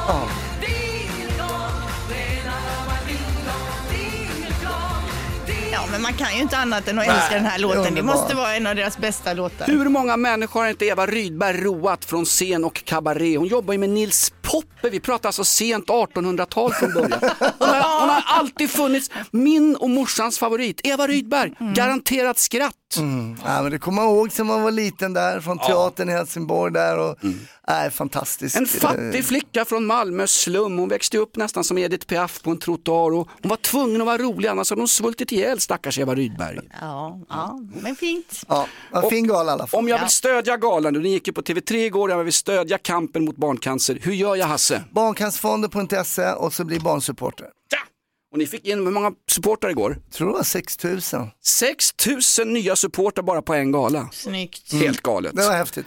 [0.08, 0.51] ja.
[5.92, 7.82] Men man kan ju inte annat än att Nej, älska den här låten.
[7.82, 8.16] Det underbart.
[8.16, 9.66] måste vara en av deras bästa låtar.
[9.66, 13.38] Hur många människor har inte Eva Rydberg roat från scen och kabaré?
[13.38, 17.20] Hon jobbar ju med Nils Poppe, vi pratar alltså sent 1800-tal från början.
[17.60, 22.76] Hon har, hon har alltid funnits, min och morsans favorit, Eva Rydberg, garanterat skratt.
[22.98, 23.36] Mm.
[23.46, 26.74] Ja, men det kommer jag ihåg sen man var liten där från teatern i Helsingborg
[26.74, 27.16] där och,
[27.68, 28.56] nej, fantastiskt.
[28.56, 32.58] En fattig flicka från Malmös slum, hon växte upp nästan som Edith Piaf på en
[32.58, 36.16] trottoar och hon var tvungen att vara rolig annars hade hon svultit ihjäl stackars Eva
[36.16, 36.60] Rydberg.
[36.82, 38.42] Ja, ja, men fint.
[38.48, 39.78] Ja, en fin gala i alla fall.
[39.80, 40.10] Om jag vill Ja.
[40.10, 44.14] stödja galan, den gick ju på TV3 igår, jag vill stödja kampen mot barncancer, hur
[44.14, 44.84] gör jag Hasse?
[44.92, 47.48] Barncancerfonden.se och så blir barnsupporter.
[48.32, 49.98] Och ni fick in hur många supportrar igår?
[50.12, 51.30] tror det var 6000.
[51.44, 54.10] 6000 nya supportrar bara på en gala.
[54.12, 54.74] Snyggt.
[54.74, 55.36] Helt galet.
[55.36, 55.86] Det var häftigt.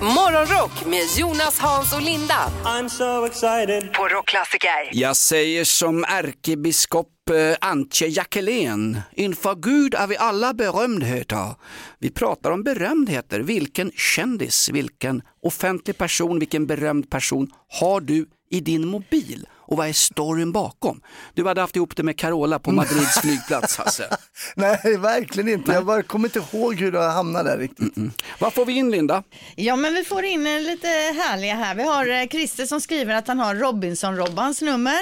[0.00, 3.92] Morgonrock med Jonas, Hans och Linda I'm so excited.
[3.92, 4.90] på Rockklassiker.
[4.92, 11.54] Jag säger som ärkebiskop eh, Antje Jackelén, inför Gud är vi alla berömdheter.
[11.98, 18.60] Vi pratar om berömdheter, vilken kändis, vilken offentlig person, vilken berömd person har du i
[18.60, 19.46] din mobil?
[19.68, 21.00] Och vad är storyn bakom?
[21.34, 24.16] Du hade haft ihop det med Carola på Madrids flygplats Hasse.
[24.54, 25.72] Nej, verkligen inte.
[25.72, 27.94] Jag bara kommer inte ihåg hur det hamnade där riktigt.
[28.38, 29.22] Vad får vi in Linda?
[29.56, 31.74] Ja, men vi får in eh, lite härliga här.
[31.74, 34.98] Vi har eh, Christer som skriver att han har Robinson-Robbans nummer.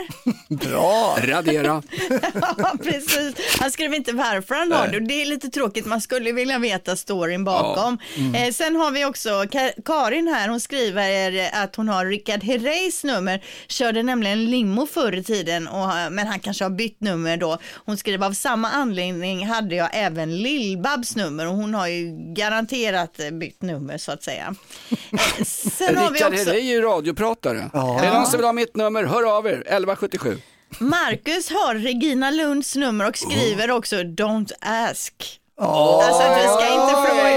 [0.49, 1.17] Bra!
[1.23, 1.83] Radera.
[2.59, 3.35] ja, precis.
[3.61, 5.87] Han skriver inte varför han har det och det är lite tråkigt.
[5.87, 7.99] Man skulle vilja veta storyn bakom.
[8.17, 8.23] Ja.
[8.23, 8.35] Mm.
[8.35, 10.49] Eh, sen har vi också Ka- Karin här.
[10.49, 13.43] Hon skriver att hon har Richard Herreys nummer.
[13.69, 17.59] Körde nämligen limo förr i tiden, och, men han kanske har bytt nummer då.
[17.87, 23.21] Hon skriver av samma anledning hade jag även Lill-Babs nummer och hon har ju garanterat
[23.21, 24.55] eh, bytt nummer så att säga.
[25.39, 26.45] Eh, Sen har vi Rickard också...
[26.45, 27.71] Herrey är ju radiopratare.
[27.73, 27.99] Ja.
[28.01, 30.39] Är det någon som vill ha mitt nummer, hör av er, 1177.
[30.79, 35.41] Marcus har Regina Lunds nummer och skriver också Don't ask.
[35.61, 36.05] Åh.
[36.09, 37.35] Alltså du ska inte fråga.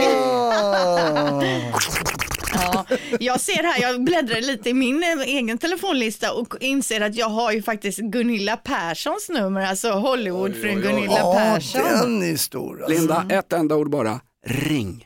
[2.54, 2.86] Ja,
[3.20, 7.52] jag ser här, jag bläddrar lite i min egen telefonlista och inser att jag har
[7.52, 11.82] ju faktiskt Gunilla Perssons nummer, alltså Hollywoodfrun Gunilla Ja, Persson.
[11.82, 12.84] den är stor.
[12.84, 13.00] Alltså.
[13.00, 15.06] Linda, ett enda ord bara, ring.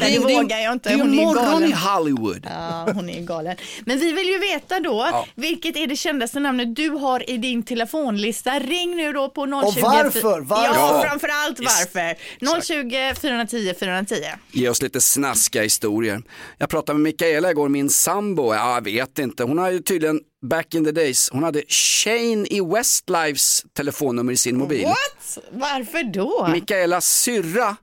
[0.00, 0.88] Nej, det vågar jag inte.
[0.88, 1.68] Det är Hon är ju morgon galen.
[1.70, 2.46] i Hollywood.
[2.50, 3.56] Ja, hon är galen.
[3.84, 7.62] Men vi vill ju veta då, vilket är det kändaste namnet du har i din
[7.62, 8.58] telefonlista?
[8.58, 9.50] Ring nu då på 020...
[9.52, 10.40] Och varför?
[10.40, 10.64] Varför?
[10.64, 11.02] Ja, Ja.
[11.08, 12.62] framför allt varför.
[12.62, 14.14] 020 410 410.
[14.52, 16.22] Ge oss lite snaskiga historier.
[16.58, 18.54] Jag pratade med Mikaela igår, min sambo.
[18.54, 22.46] Ja, jag vet inte, hon har ju tydligen back in the days, hon hade Shane
[22.50, 24.84] i Westlifes telefonnummer i sin mobil.
[24.84, 25.38] What?
[25.52, 26.48] Varför då?
[26.52, 27.76] Mikaelas syrra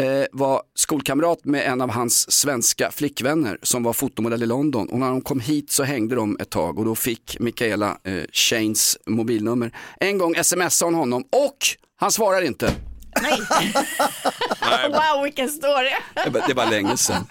[0.00, 4.88] eh, var skolkamrat med en av hans svenska flickvänner som var fotomodell i London.
[4.88, 8.22] Och när de kom hit så hängde de ett tag och då fick Mikaela eh,
[8.32, 9.76] Shanes mobilnummer.
[10.00, 11.58] En gång smsade hon honom och
[11.96, 12.66] han svarar inte.
[14.88, 15.90] wow, vilken story.
[16.24, 17.26] Det var, det var länge sedan.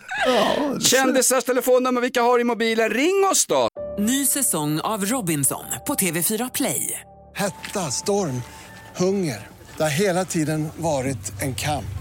[0.81, 2.89] Kändisars telefonnummer, vilka har i mobilen?
[2.89, 3.67] Ring oss då!
[3.99, 6.99] Ny säsong av Robinson på TV4 Play.
[7.35, 8.41] Hetta, storm,
[8.95, 9.47] hunger.
[9.77, 12.00] Det har hela tiden varit en kamp.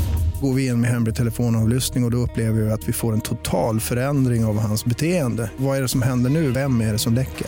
[0.41, 3.21] Går vi in med hemlig telefonavlyssning och, och då upplever vi att vi får en
[3.21, 5.51] total förändring av hans beteende.
[5.57, 6.51] Vad är det som händer nu?
[6.51, 7.47] Vem är det som läcker?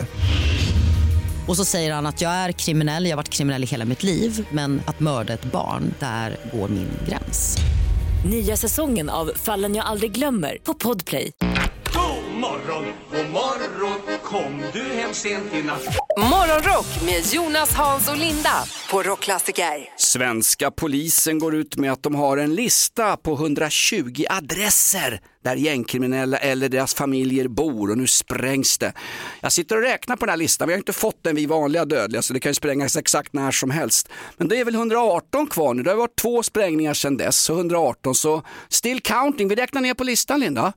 [1.48, 4.02] Och så säger han att jag är kriminell, jag har varit kriminell i hela mitt
[4.02, 7.58] liv men att mörda ett barn, där går min gräns.
[8.30, 11.30] Nya säsongen av Fallen jag aldrig glömmer på Podplay.
[11.40, 18.16] God morgon, god morgon Kom du hem sent i natt Morgonrock med Jonas, Hans och
[18.16, 19.88] Linda på Rockklassiker.
[19.96, 26.36] Svenska polisen går ut med att de har en lista på 120 adresser där gängkriminella
[26.36, 28.92] eller deras familjer bor och nu sprängs det.
[29.40, 31.84] Jag sitter och räknar på den här listan, vi har inte fått den vi vanliga
[31.84, 34.08] dödliga så det kan ju sprängas exakt när som helst.
[34.36, 37.54] Men det är väl 118 kvar nu, det har varit två sprängningar sedan dess, så
[37.54, 40.72] 118 så still counting, vi räknar ner på listan Linda.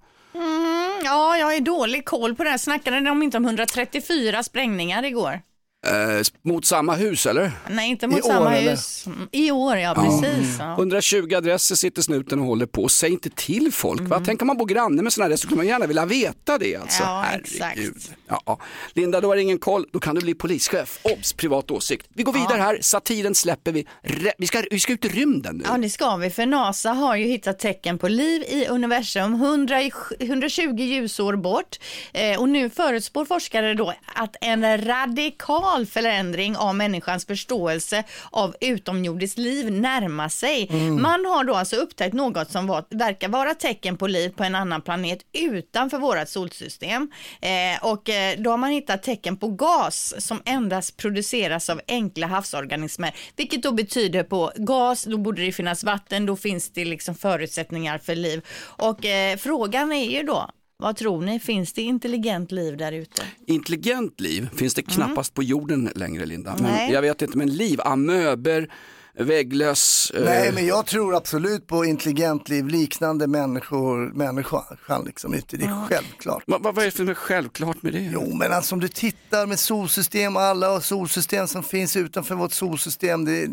[0.97, 2.57] Mm, ja, jag är dålig koll på det här.
[2.57, 5.41] Snackade de inte om 134 sprängningar igår?
[5.87, 7.51] Eh, mot samma hus eller?
[7.69, 8.71] Nej, inte mot I år, samma eller?
[8.71, 9.03] hus.
[9.07, 10.55] Mm, I år, ja precis.
[10.59, 10.73] Ja.
[10.75, 12.89] 120 adresser sitter snuten och håller på.
[12.89, 14.01] Säg inte till folk.
[14.01, 14.21] Va?
[14.25, 16.75] Tänk om man bor granne med sådana adresser så skulle man gärna vilja veta det.
[16.75, 17.03] Alltså.
[17.03, 17.95] Ja, Herregud.
[18.27, 18.59] Ja, ja.
[18.93, 19.85] Linda, du har ingen koll.
[19.93, 20.99] Då kan du bli polischef.
[21.03, 21.33] Obs!
[21.33, 22.07] Privat åsikt.
[22.13, 22.79] Vi går vidare här.
[22.81, 23.87] Satiren släpper vi.
[24.03, 25.63] Re- Vi ska, vi ska ut i rymden nu.
[25.67, 29.81] Ja, det ska vi, för NASA har ju hittat tecken på liv i universum 100,
[29.83, 31.77] i- 120 ljusår bort.
[32.13, 39.37] Eh, och nu förutspår forskare då att en radikal förändring av människans förståelse av utomjordiskt
[39.37, 40.67] liv närmar sig.
[40.69, 41.01] Mm.
[41.01, 44.55] Man har då alltså upptäckt något som var, verkar vara tecken på liv på en
[44.55, 47.11] annan planet utanför vårt solsystem.
[47.41, 52.27] Eh, och eh, då har man hittat tecken på gas som endast produceras av enkla
[52.27, 57.15] havsorganismer, vilket då betyder på gas, då borde det finnas vatten, då finns det liksom
[57.15, 58.45] förutsättningar för liv.
[58.61, 63.21] Och eh, frågan är ju då, vad tror ni, finns det intelligent liv där ute?
[63.47, 66.55] Intelligent liv finns det knappast på jorden längre Linda.
[66.59, 66.91] Men Nej.
[66.93, 68.71] jag vet inte, men liv, amöber,
[69.19, 70.11] vägglöss.
[70.15, 75.33] eh, Nej, men jag tror absolut på intelligent liv liknande människor, människan liksom.
[75.35, 75.57] inte.
[75.57, 76.43] Det är självklart.
[76.47, 78.09] Vad, vad är det som är självklart med det?
[78.13, 82.53] Jo, men alltså om du tittar med solsystem och alla solsystem som finns utanför vårt
[82.53, 83.25] solsystem.
[83.25, 83.49] Det,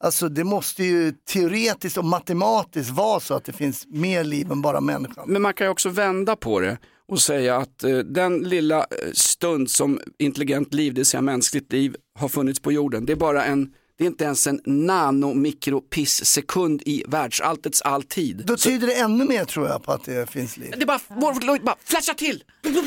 [0.00, 4.62] alltså det måste ju teoretiskt och matematiskt vara så att det finns mer liv än
[4.62, 5.24] bara människan.
[5.28, 9.12] Men man kan ju också vända på det och säga att eh, den lilla eh,
[9.12, 13.16] stund som intelligent liv, det vill säga mänskligt liv, har funnits på jorden, det är
[13.16, 18.42] bara en det är inte ens en nanomikropiss-sekund i världsalltets alltid.
[18.46, 20.74] Då tyder det ännu mer tror jag på att det finns liv.
[20.76, 22.44] Det är bara, bara, bara flasha till!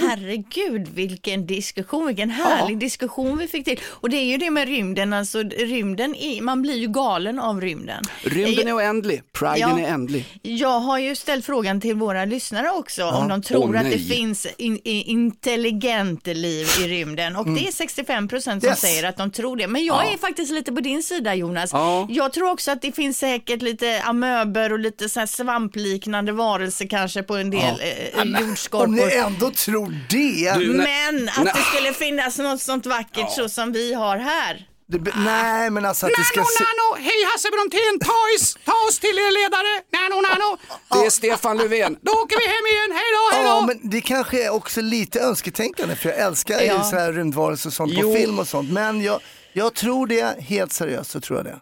[0.10, 3.80] Herregud vilken diskussion, vilken härlig diskussion vi fick till.
[3.86, 7.62] Och det är ju det med rymden, alltså rymden, är, man blir ju galen av
[7.62, 8.04] rymden.
[8.24, 9.80] Rymden är oändlig, priden Ja.
[9.80, 10.40] är ändlig.
[10.42, 13.18] Jag har ju ställt frågan till våra lyssnare också Ja.
[13.18, 17.62] om de tror Åh, att det finns in, intelligent liv i rymden och Mm.
[17.64, 18.80] det är 65 procent som Yes.
[18.82, 19.68] säger att de tror det.
[19.68, 20.12] Men jag Ja.
[20.14, 21.70] är faktiskt lite på din din sida Jonas.
[21.74, 22.08] Ja.
[22.10, 26.88] Jag tror också att det finns säkert lite amöber och lite så här svampliknande varelser
[26.88, 27.82] kanske på en del
[28.16, 28.22] Ja.
[28.22, 28.84] eh, jordskorpor.
[28.88, 30.68] Om ni ändå tror det.
[30.78, 34.68] Men att det skulle finnas något sånt vackert så som vi har här.
[34.88, 36.64] Det, be- nej men alltså att det ska Nano, se...
[36.64, 40.58] nano, hej Hasse Brontén, ta oss, ta oss till er ledare, nano, nano.
[41.02, 41.98] Det är Stefan Löfven.
[42.02, 43.50] Då åker vi hem igen, hej då, hej då.
[43.50, 46.84] Ja, men det kanske är också lite önsketänkande för jag älskar ju Ja.
[46.84, 48.02] så här rymdvarelser och sånt Jo.
[48.12, 48.72] på film och sånt.
[48.72, 49.20] Men jag,
[49.54, 51.60] jag tror det, helt seriöst så tror jag det.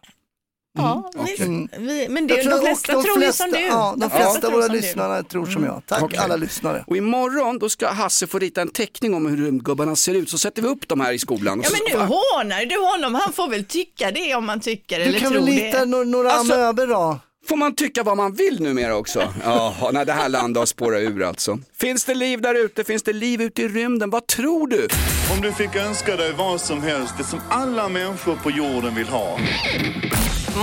[0.77, 1.39] Ja, visst.
[1.39, 1.67] Mm.
[1.77, 3.59] Vi, men det, tror- de flesta de tror ju som du.
[3.59, 4.81] Ja, de flesta flesta av tror våra som du.
[4.81, 5.81] lyssnare tror som jag.
[5.85, 6.19] Tack Okej.
[6.19, 6.83] alla lyssnare.
[6.87, 10.37] Och imorgon då ska Hasse få rita en teckning om hur rymdgubbarna ser ut så
[10.37, 11.61] sätter vi upp dem här i skolan.
[11.63, 15.05] Ja men nu hånar du honom, han får väl tycka det om man tycker Du
[15.05, 15.85] eller kan tror väl lita det.
[15.85, 17.19] några, några Alltså- amöber då?
[17.49, 19.33] Får man tycka vad man vill numera också?
[19.43, 21.59] Jaha, när det här landet har spårat ur alltså.
[21.77, 22.83] Finns det liv där ute?
[22.83, 24.09] Finns det liv ute i rymden?
[24.09, 24.87] Vad tror du?
[25.35, 29.07] Om du fick önska dig vad som helst, det som alla människor på jorden vill
[29.07, 29.37] ha.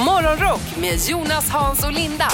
[0.06, 2.28] Morgonrock med Jonas, Hans och Linda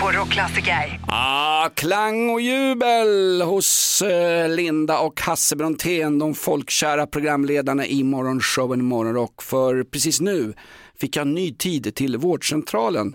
[0.00, 1.00] på Rockklassiker.
[1.08, 8.84] Ah, klang och jubel hos eh, Linda och Hasse Brontén, de folkkära programledarna i morgonshowen
[8.84, 9.42] Morgonrock.
[9.42, 10.54] För precis nu
[11.00, 13.14] fick jag ny tid till vårdcentralen.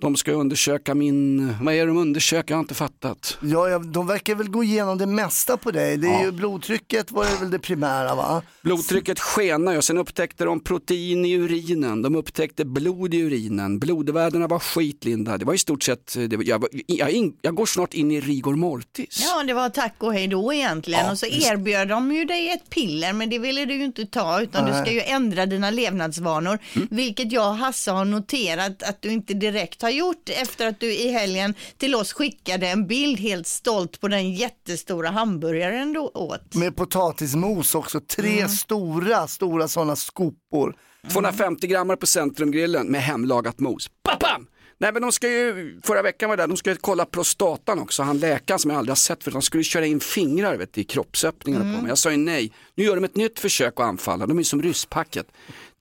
[0.00, 2.52] De ska undersöka min, vad är det de undersöker?
[2.52, 3.38] Jag har inte fattat.
[3.42, 5.96] Ja, ja, de verkar väl gå igenom det mesta på dig.
[5.96, 8.42] Det är ju blodtrycket var det väl det primära va?
[8.62, 14.46] Blodtrycket skenar ju sen upptäckte de protein i urinen, de upptäckte blod i urinen, blodvärdena
[14.46, 15.38] var skit Linda.
[15.38, 18.20] Det var i stort sett, det var, jag, jag, in, jag går snart in i
[18.20, 19.20] rigor mortis.
[19.22, 21.04] Ja, det var tack och hej då egentligen.
[21.06, 24.06] Ja, och så erbjöd de ju dig ett piller, men det ville du ju inte
[24.06, 24.82] ta, utan du Nej.
[24.82, 26.88] ska ju ändra dina levnadsvanor, Mm.
[26.90, 30.92] vilket jag och Hasse har noterat att du inte direkt har gjort efter att du
[30.94, 36.54] i helgen till oss skickade en bild helt stolt på den jättestora hamburgaren du åt.
[36.54, 38.00] Med potatismos också.
[38.00, 38.48] Tre Mm.
[38.48, 40.76] stora, stora sådana skopor.
[41.12, 43.90] 250 grammar på Centrumgrillen med hemlagat mos.
[44.20, 44.46] Bam!
[44.78, 47.78] Nej men de ska ju, förra veckan var jag där, de ska ju kolla prostatan
[47.78, 48.02] också.
[48.02, 50.84] Han läkaren som jag aldrig har sett för de skulle köra in fingrar vet, i
[50.84, 51.88] kroppsöppningarna på mig.
[51.88, 52.52] Jag sa ju nej.
[52.74, 55.26] Nu gör de ett nytt försök att anfalla, de är som rysspacket.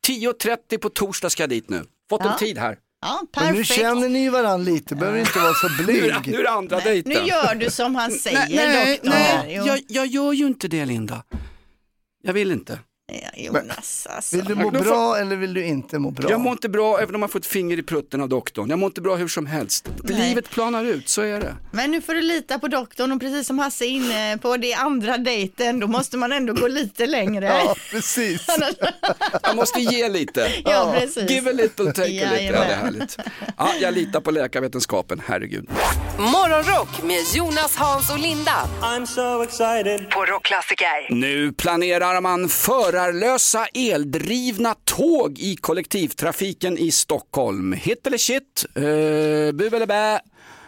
[0.08, 1.84] 10.30 på torsdag ska jag dit nu.
[2.10, 2.38] Fått en Ja.
[2.38, 2.78] tid här.
[3.06, 3.80] Ja, Men nu perfekt.
[3.80, 6.28] känner ni varandra lite, behöver inte vara så Nu blyg.
[6.28, 7.12] nu är det andra dejten.
[7.12, 9.10] Nu gör du som han säger, nej, nej, doktorn.
[9.44, 11.24] nej jag, jag gör ju inte det Linda.
[12.24, 12.80] Jag vill inte.
[13.12, 14.36] Ja, Jonas alltså.
[14.36, 16.30] Vill du må bra eller vill du inte må bra?
[16.30, 18.70] Jag mår inte bra även om man får ett finger i prutten av doktorn.
[18.70, 19.90] Jag mår inte bra hur som helst.
[20.04, 20.20] Nej.
[20.30, 21.56] Livet planar ut, så är det.
[21.72, 24.74] Men nu får du lita på doktorn och precis som Hasse är inne på det
[24.74, 27.46] andra dejten, då måste man ändå gå lite längre.
[27.46, 28.48] Ja, precis.
[29.44, 30.52] Jag måste ge lite.
[30.66, 31.30] Ja, precis.
[31.30, 32.46] Give a little, take a little.
[32.46, 33.18] Ja, det är härligt.
[33.58, 35.70] Ja, jag litar på läkarvetenskapen, herregud.
[36.20, 40.10] Morgonrock med Jonas, Hans och Linda I'm so excited.
[40.10, 41.14] på Rockklassiker.
[41.14, 42.50] Nu planerar man
[42.94, 47.74] förarlösa eldrivna tåg i kollektivtrafiken i Stockholm.
[47.74, 48.84] Hit eller shit, uh,
[49.52, 50.20] bu eller bä,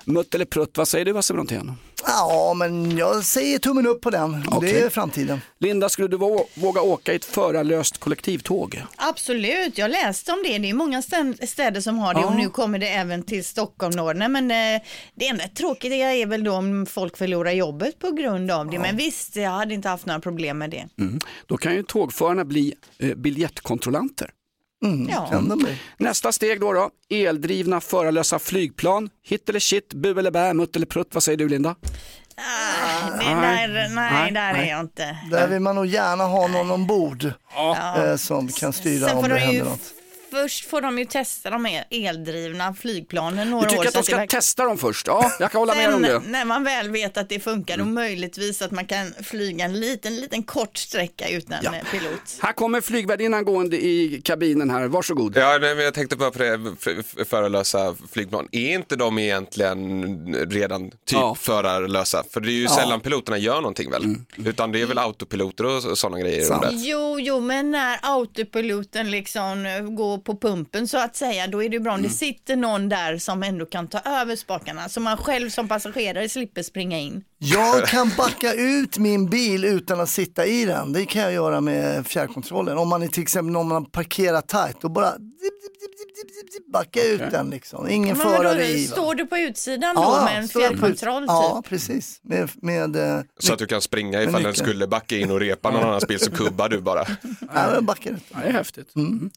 [0.06, 0.78] mutt eller prutt.
[0.78, 1.72] Vad säger du Hasse Brontén?
[2.18, 4.44] Ja, men jag säger tummen upp på den.
[4.52, 4.74] Okej.
[4.74, 5.42] Det är framtiden.
[5.60, 8.84] Linda, skulle du vå- våga åka i ett förarlöst kollektivtåg?
[8.96, 10.58] Absolut, jag läste om det.
[10.58, 12.28] Det är många stä- städer som har det Ja.
[12.28, 13.96] och nu kommer det även till Stockholm.
[13.96, 14.14] Då.
[14.16, 14.82] Nej, men, eh,
[15.16, 18.80] det enda tråkiga är väl då om folk förlorar jobbet på grund av det.
[18.80, 20.88] Men visst, jag hade inte haft några problem med det.
[21.00, 21.20] Mm.
[21.46, 24.30] Då kan ju tågförarna bli eh, biljettkontrollanter.
[24.84, 25.42] Mm, Ja.
[25.98, 29.10] Nästa steg då, då eldrivna förarlösa flygplan.
[29.24, 31.08] Hit eller shit, bu eller bä, mutt eller prutt.
[31.14, 31.76] Vad säger du Linda?
[32.38, 33.36] Ah, Nej.
[33.36, 34.68] där, nej, Nej, där nej.
[34.68, 35.18] är jag inte.
[35.32, 38.04] Där vill man nog gärna ha någon ombord Ja.
[38.06, 39.94] eh, som kan styra Sen om det händer något.
[40.42, 43.88] Först får de ju testa de här eldrivna flygplanen några Du tycker år.
[43.88, 45.08] att de ska verkar- testa dem först?
[45.08, 46.10] Ja, jag kan hålla med om Sen det.
[46.12, 46.32] Mm.
[46.32, 50.16] när man väl vet att det funkar och möjligtvis att man kan flyga en liten,
[50.16, 51.72] liten kort sträcka utan Ja.
[51.92, 52.38] pilot.
[52.42, 55.38] Här kommer flygvärdinnan gående i kabinen här, varsågod.
[55.38, 56.60] Ja, nej, men jag tänkte bara på det
[57.26, 58.48] förarlösa flygplan.
[58.52, 61.36] Är inte de egentligen redan typ Ja.
[61.36, 62.24] förarlösa?
[62.34, 64.04] För det är ju sällan piloterna gör någonting väl?
[64.04, 64.26] Mm.
[64.46, 66.46] Utan det är väl autopiloter och så- sådana grejer.
[66.72, 69.64] Jo, jo, men när autopiloten liksom
[69.96, 72.10] går på pumpen så att säga, då är det bra om Mm.
[72.12, 76.30] det sitter någon där som ändå kan ta över spakarna, så man själv som passagerare
[76.30, 77.24] slipper springa in.
[77.38, 80.94] Jag kan backa ut min bil utan att sitta i den.
[80.94, 82.78] Det kan jag göra med fjärrkontrollen.
[82.78, 85.14] Om man är till exempel om man parkerar tajt och bara
[86.78, 87.90] backa ut den liksom.
[87.90, 88.88] Ingen Men förare i.
[88.88, 91.70] står du på utsidan då Ja, med en fjärrkontroll Ja, typ?
[91.70, 92.20] precis.
[92.22, 95.72] Med, med, eh, Så att du kan springa ifall den skulle backa in och repa
[95.72, 97.06] någon annans bil så kubbar du bara.
[97.54, 98.24] ja, jag backar ut.
[98.34, 98.96] Ja, det är häftigt.
[98.96, 99.30] Mm.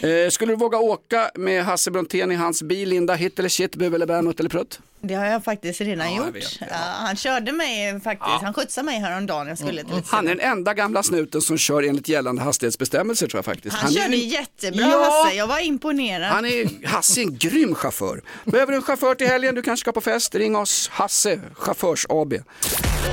[0.00, 3.76] Eh, skulle du våga åka med Hasse Brontén i hans bil, Linda, hit eller shit,
[3.76, 4.80] bu eller bä, mutt eller prutt?
[5.02, 6.34] Det har jag faktiskt redan Ja, gjort.
[6.36, 6.66] vet, ja.
[6.76, 9.48] han körde mig faktiskt, han skjutsade mig häromdagen.
[9.48, 13.38] Jag skulle till Han är den enda gamla snuten som kör enligt gällande hastighetsbestämmelser tror
[13.38, 13.76] jag faktiskt.
[13.76, 15.04] Han, är körde ju- jättebra Ja.
[15.22, 16.28] Hasse, jag var imponerad.
[16.32, 18.22] Han är, Hasse är en grym chaufför.
[18.44, 22.06] Behöver du en chaufför till helgen, du kanske ska på fest, ring oss, Hasse, Chaufförs
[22.08, 22.30] AB.
[22.30, 22.40] God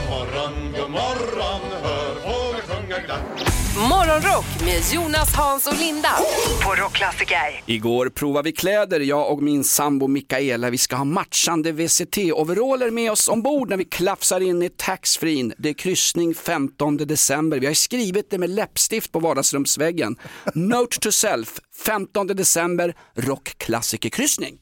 [0.10, 3.57] morgon, god morgon, hör fåglar sjunga glatt.
[3.78, 6.10] Morgonrock med Jonas, Hans och Linda
[6.64, 7.64] på Rockklassiker.
[7.66, 10.70] Igår provade vi kläder, jag och min sambo Mikaela.
[10.70, 15.52] Vi ska ha matchande VCT-overaller med oss ombord när vi klafsar in i taxfree.
[15.58, 17.60] Det är kryssning 15 december.
[17.60, 20.16] Vi har skrivit det med läppstift på vardagsrumsväggen.
[20.54, 24.58] Note to self, 15 december, rockklassikerkryssning.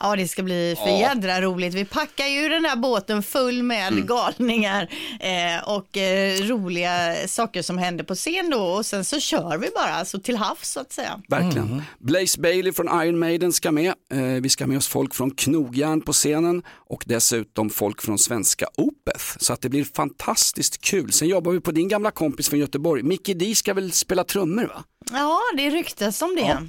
[0.00, 0.98] Ja, det ska bli för Ja.
[0.98, 1.74] jädra roligt.
[1.74, 4.06] Vi packar ju den här båten full med Mm.
[4.06, 4.88] galningar
[5.20, 9.68] eh, och eh, roliga saker som händer på scen då och sen så kör vi
[9.74, 11.20] bara, alltså till havs så att säga.
[11.28, 11.82] Verkligen.
[11.98, 13.94] Blaze Bailey från Iron Maiden ska med.
[14.12, 18.66] Eh, vi ska med oss folk från Knogjärn på scenen och dessutom folk från svenska
[18.76, 19.24] Opeth.
[19.38, 21.12] Så att det blir fantastiskt kul.
[21.12, 23.02] Sen jobbar vi på din gamla kompis från Göteborg.
[23.02, 24.84] Mickey D ska väl spela trummor va?
[25.12, 26.68] Ja, det ryktas om det.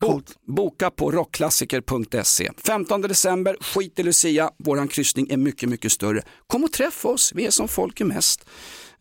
[0.00, 2.50] Bo boka på rockklassiker.se.
[2.64, 6.22] 15 december, skit i Lucia, våran kryssning är mycket, mycket större.
[6.46, 8.44] Kom och träffa oss, vi är som folk är mest.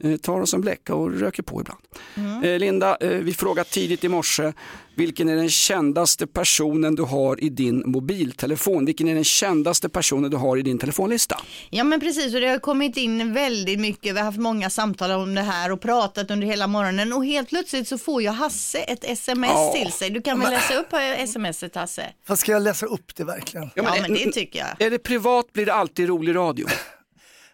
[0.03, 2.45] Eh, tar oss en bläcka och röker på ibland.
[2.45, 4.53] Eh, Linda, eh, vi frågade tidigt i morse,
[4.95, 8.85] vilken är den kändaste personen du har i din mobiltelefon?
[8.85, 11.39] Vilken är den kändaste personen du har i din telefonlista?
[11.69, 14.15] Ja men precis och det har kommit in väldigt mycket.
[14.15, 17.49] Vi har haft många samtal om det här och pratat under hela morgonen och helt
[17.49, 19.73] plötsligt så får ju Hasse ett sms Ja.
[19.75, 20.09] till sig.
[20.09, 22.03] Du kan väl Men- läsa upp smset Hasse?
[22.27, 23.69] Fast ska jag läsa upp det verkligen?
[23.75, 24.81] Ja men, det tycker jag.
[24.87, 26.67] Är det privat blir det alltid rolig radio.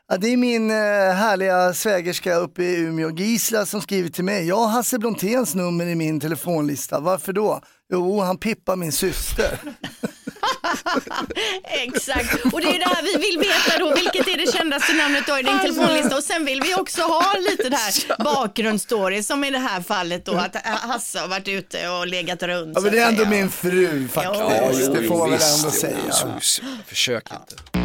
[0.10, 0.76] Ja, det är min eh,
[1.16, 4.48] härliga svägerska uppe i Umeå, Gisla, som skriver till mig.
[4.48, 7.00] Jag har Hasse Bronténs nummer i min telefonlista.
[7.00, 7.62] Varför då?
[7.94, 9.60] Jo, han pippar min syster.
[11.64, 15.30] Exakt, och det är det här vi vill veta då, vilket är det kändaste namnet
[15.30, 19.44] har i din telefonlista och sen vill vi också ha lite det här bakgrundsstory som
[19.44, 22.72] i det här fallet då att Hasse har varit ute och legat runt.
[22.76, 24.94] Ja, men det är ändå min fru faktiskt.
[24.94, 25.98] det får man väl ändå säga.
[26.88, 27.83] Försök inte.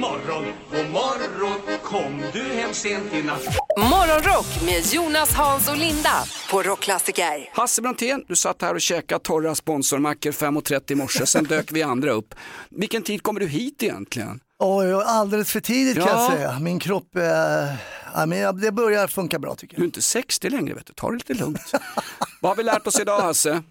[0.00, 3.42] Morgon, god morgon, kom du hem sent i natt?
[3.78, 7.50] Morgonrock med Jonas, Hans och Linda på Rockklassiker.
[7.52, 11.82] Hasse Brontén, du satt här och käkade torra sponsormackor 5.30 i morse, sen dök vi
[11.82, 12.34] andra upp.
[12.70, 14.40] Vilken tid kommer du hit egentligen?
[14.58, 16.22] Oj, alldeles för tidigt kan Ja.
[16.22, 16.58] jag säga.
[16.58, 17.22] Min kropp, eh,
[18.14, 19.80] ja, men det börjar funka bra tycker jag.
[19.80, 20.92] Du är inte 60 längre, vet du.
[20.92, 21.60] ta det lite lugnt.
[22.40, 23.62] Vad har vi lärt oss idag Hasse?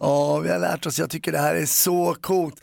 [0.00, 2.54] Ja, vi har lärt oss, jag tycker det här är så coolt.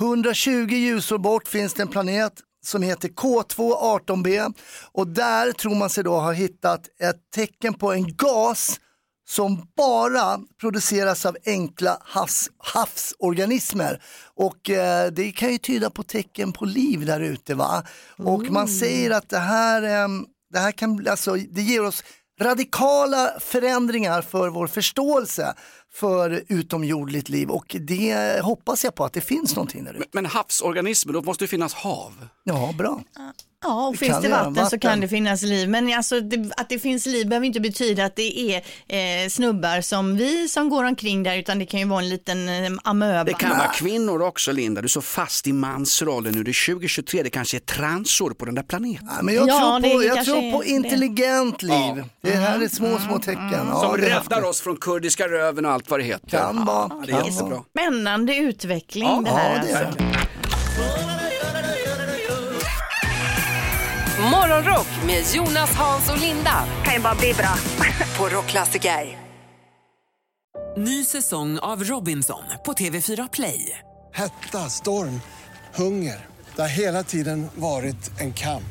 [0.00, 2.32] 120 ljusår bort finns det en planet
[2.64, 4.54] som heter K2-18b
[4.92, 8.80] och där tror man sig då ha hittat ett tecken på en gas
[9.28, 14.02] som bara produceras av enkla havs, havsorganismer.
[14.34, 17.84] Och eh, det kan ju tyda på tecken på liv där ute va.
[18.18, 20.08] Och man säger att det här, eh,
[20.52, 22.04] det här kan, alltså, det ger oss
[22.40, 25.54] radikala förändringar för vår förståelse
[25.94, 30.06] för utomjordligt liv och det hoppas jag på att det finns någonting där ute.
[30.12, 32.28] Men havsorganismer, då måste det finnas hav.
[32.44, 33.02] Ja, bra.
[33.62, 34.80] Ja, och Det finns kan det göra, vatten, så vatten.
[34.80, 35.68] kan det finnas liv.
[35.68, 38.56] Men alltså, det, att det finns liv behöver inte betyda att det är
[39.24, 42.48] eh, snubbar som vi som går omkring där, utan det kan ju vara en liten
[42.48, 43.24] eh, amöba.
[43.24, 46.42] Det kan vara kvinnor också Linda, du är så fast i mansrollen nu.
[46.42, 49.08] Det är 2023, det kanske är transor på den där planeten.
[49.16, 50.70] Ja, men jag Ja, tror det på, jag tror på är det.
[50.70, 51.72] intelligent liv.
[51.96, 52.04] Ja.
[52.22, 53.66] Det här är små, små tecken.
[53.68, 56.28] Ja, Som räddar oss från kurdiska röven och allt vad det heter.
[56.38, 57.50] Kan vara, Ja, det kan är jättebra.
[57.50, 57.62] vara.
[57.70, 61.11] Spännande utveckling Ja, det här ja, det är alltså.
[64.30, 66.64] Morgonrock med Jonas, Hans och Linda.
[66.84, 67.54] Kan ju bara bli bra.
[68.18, 69.18] på Rockklassiker.
[70.76, 73.78] Ny säsong av Robinson på TV4 Play.
[74.14, 75.20] Hetta, storm,
[75.74, 76.26] hunger.
[76.56, 78.64] Det har hela tiden varit en kamp.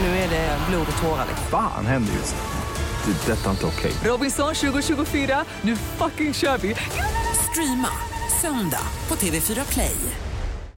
[0.00, 1.26] Nu är det blod och tårar.
[1.50, 3.12] Fan händer just nu.
[3.12, 3.32] Det.
[3.32, 3.92] är Detta är inte okej.
[4.04, 6.74] Robinson 2024, nu fucking kör vi!
[7.50, 7.88] Streama
[8.40, 9.96] söndag på TV4 Play.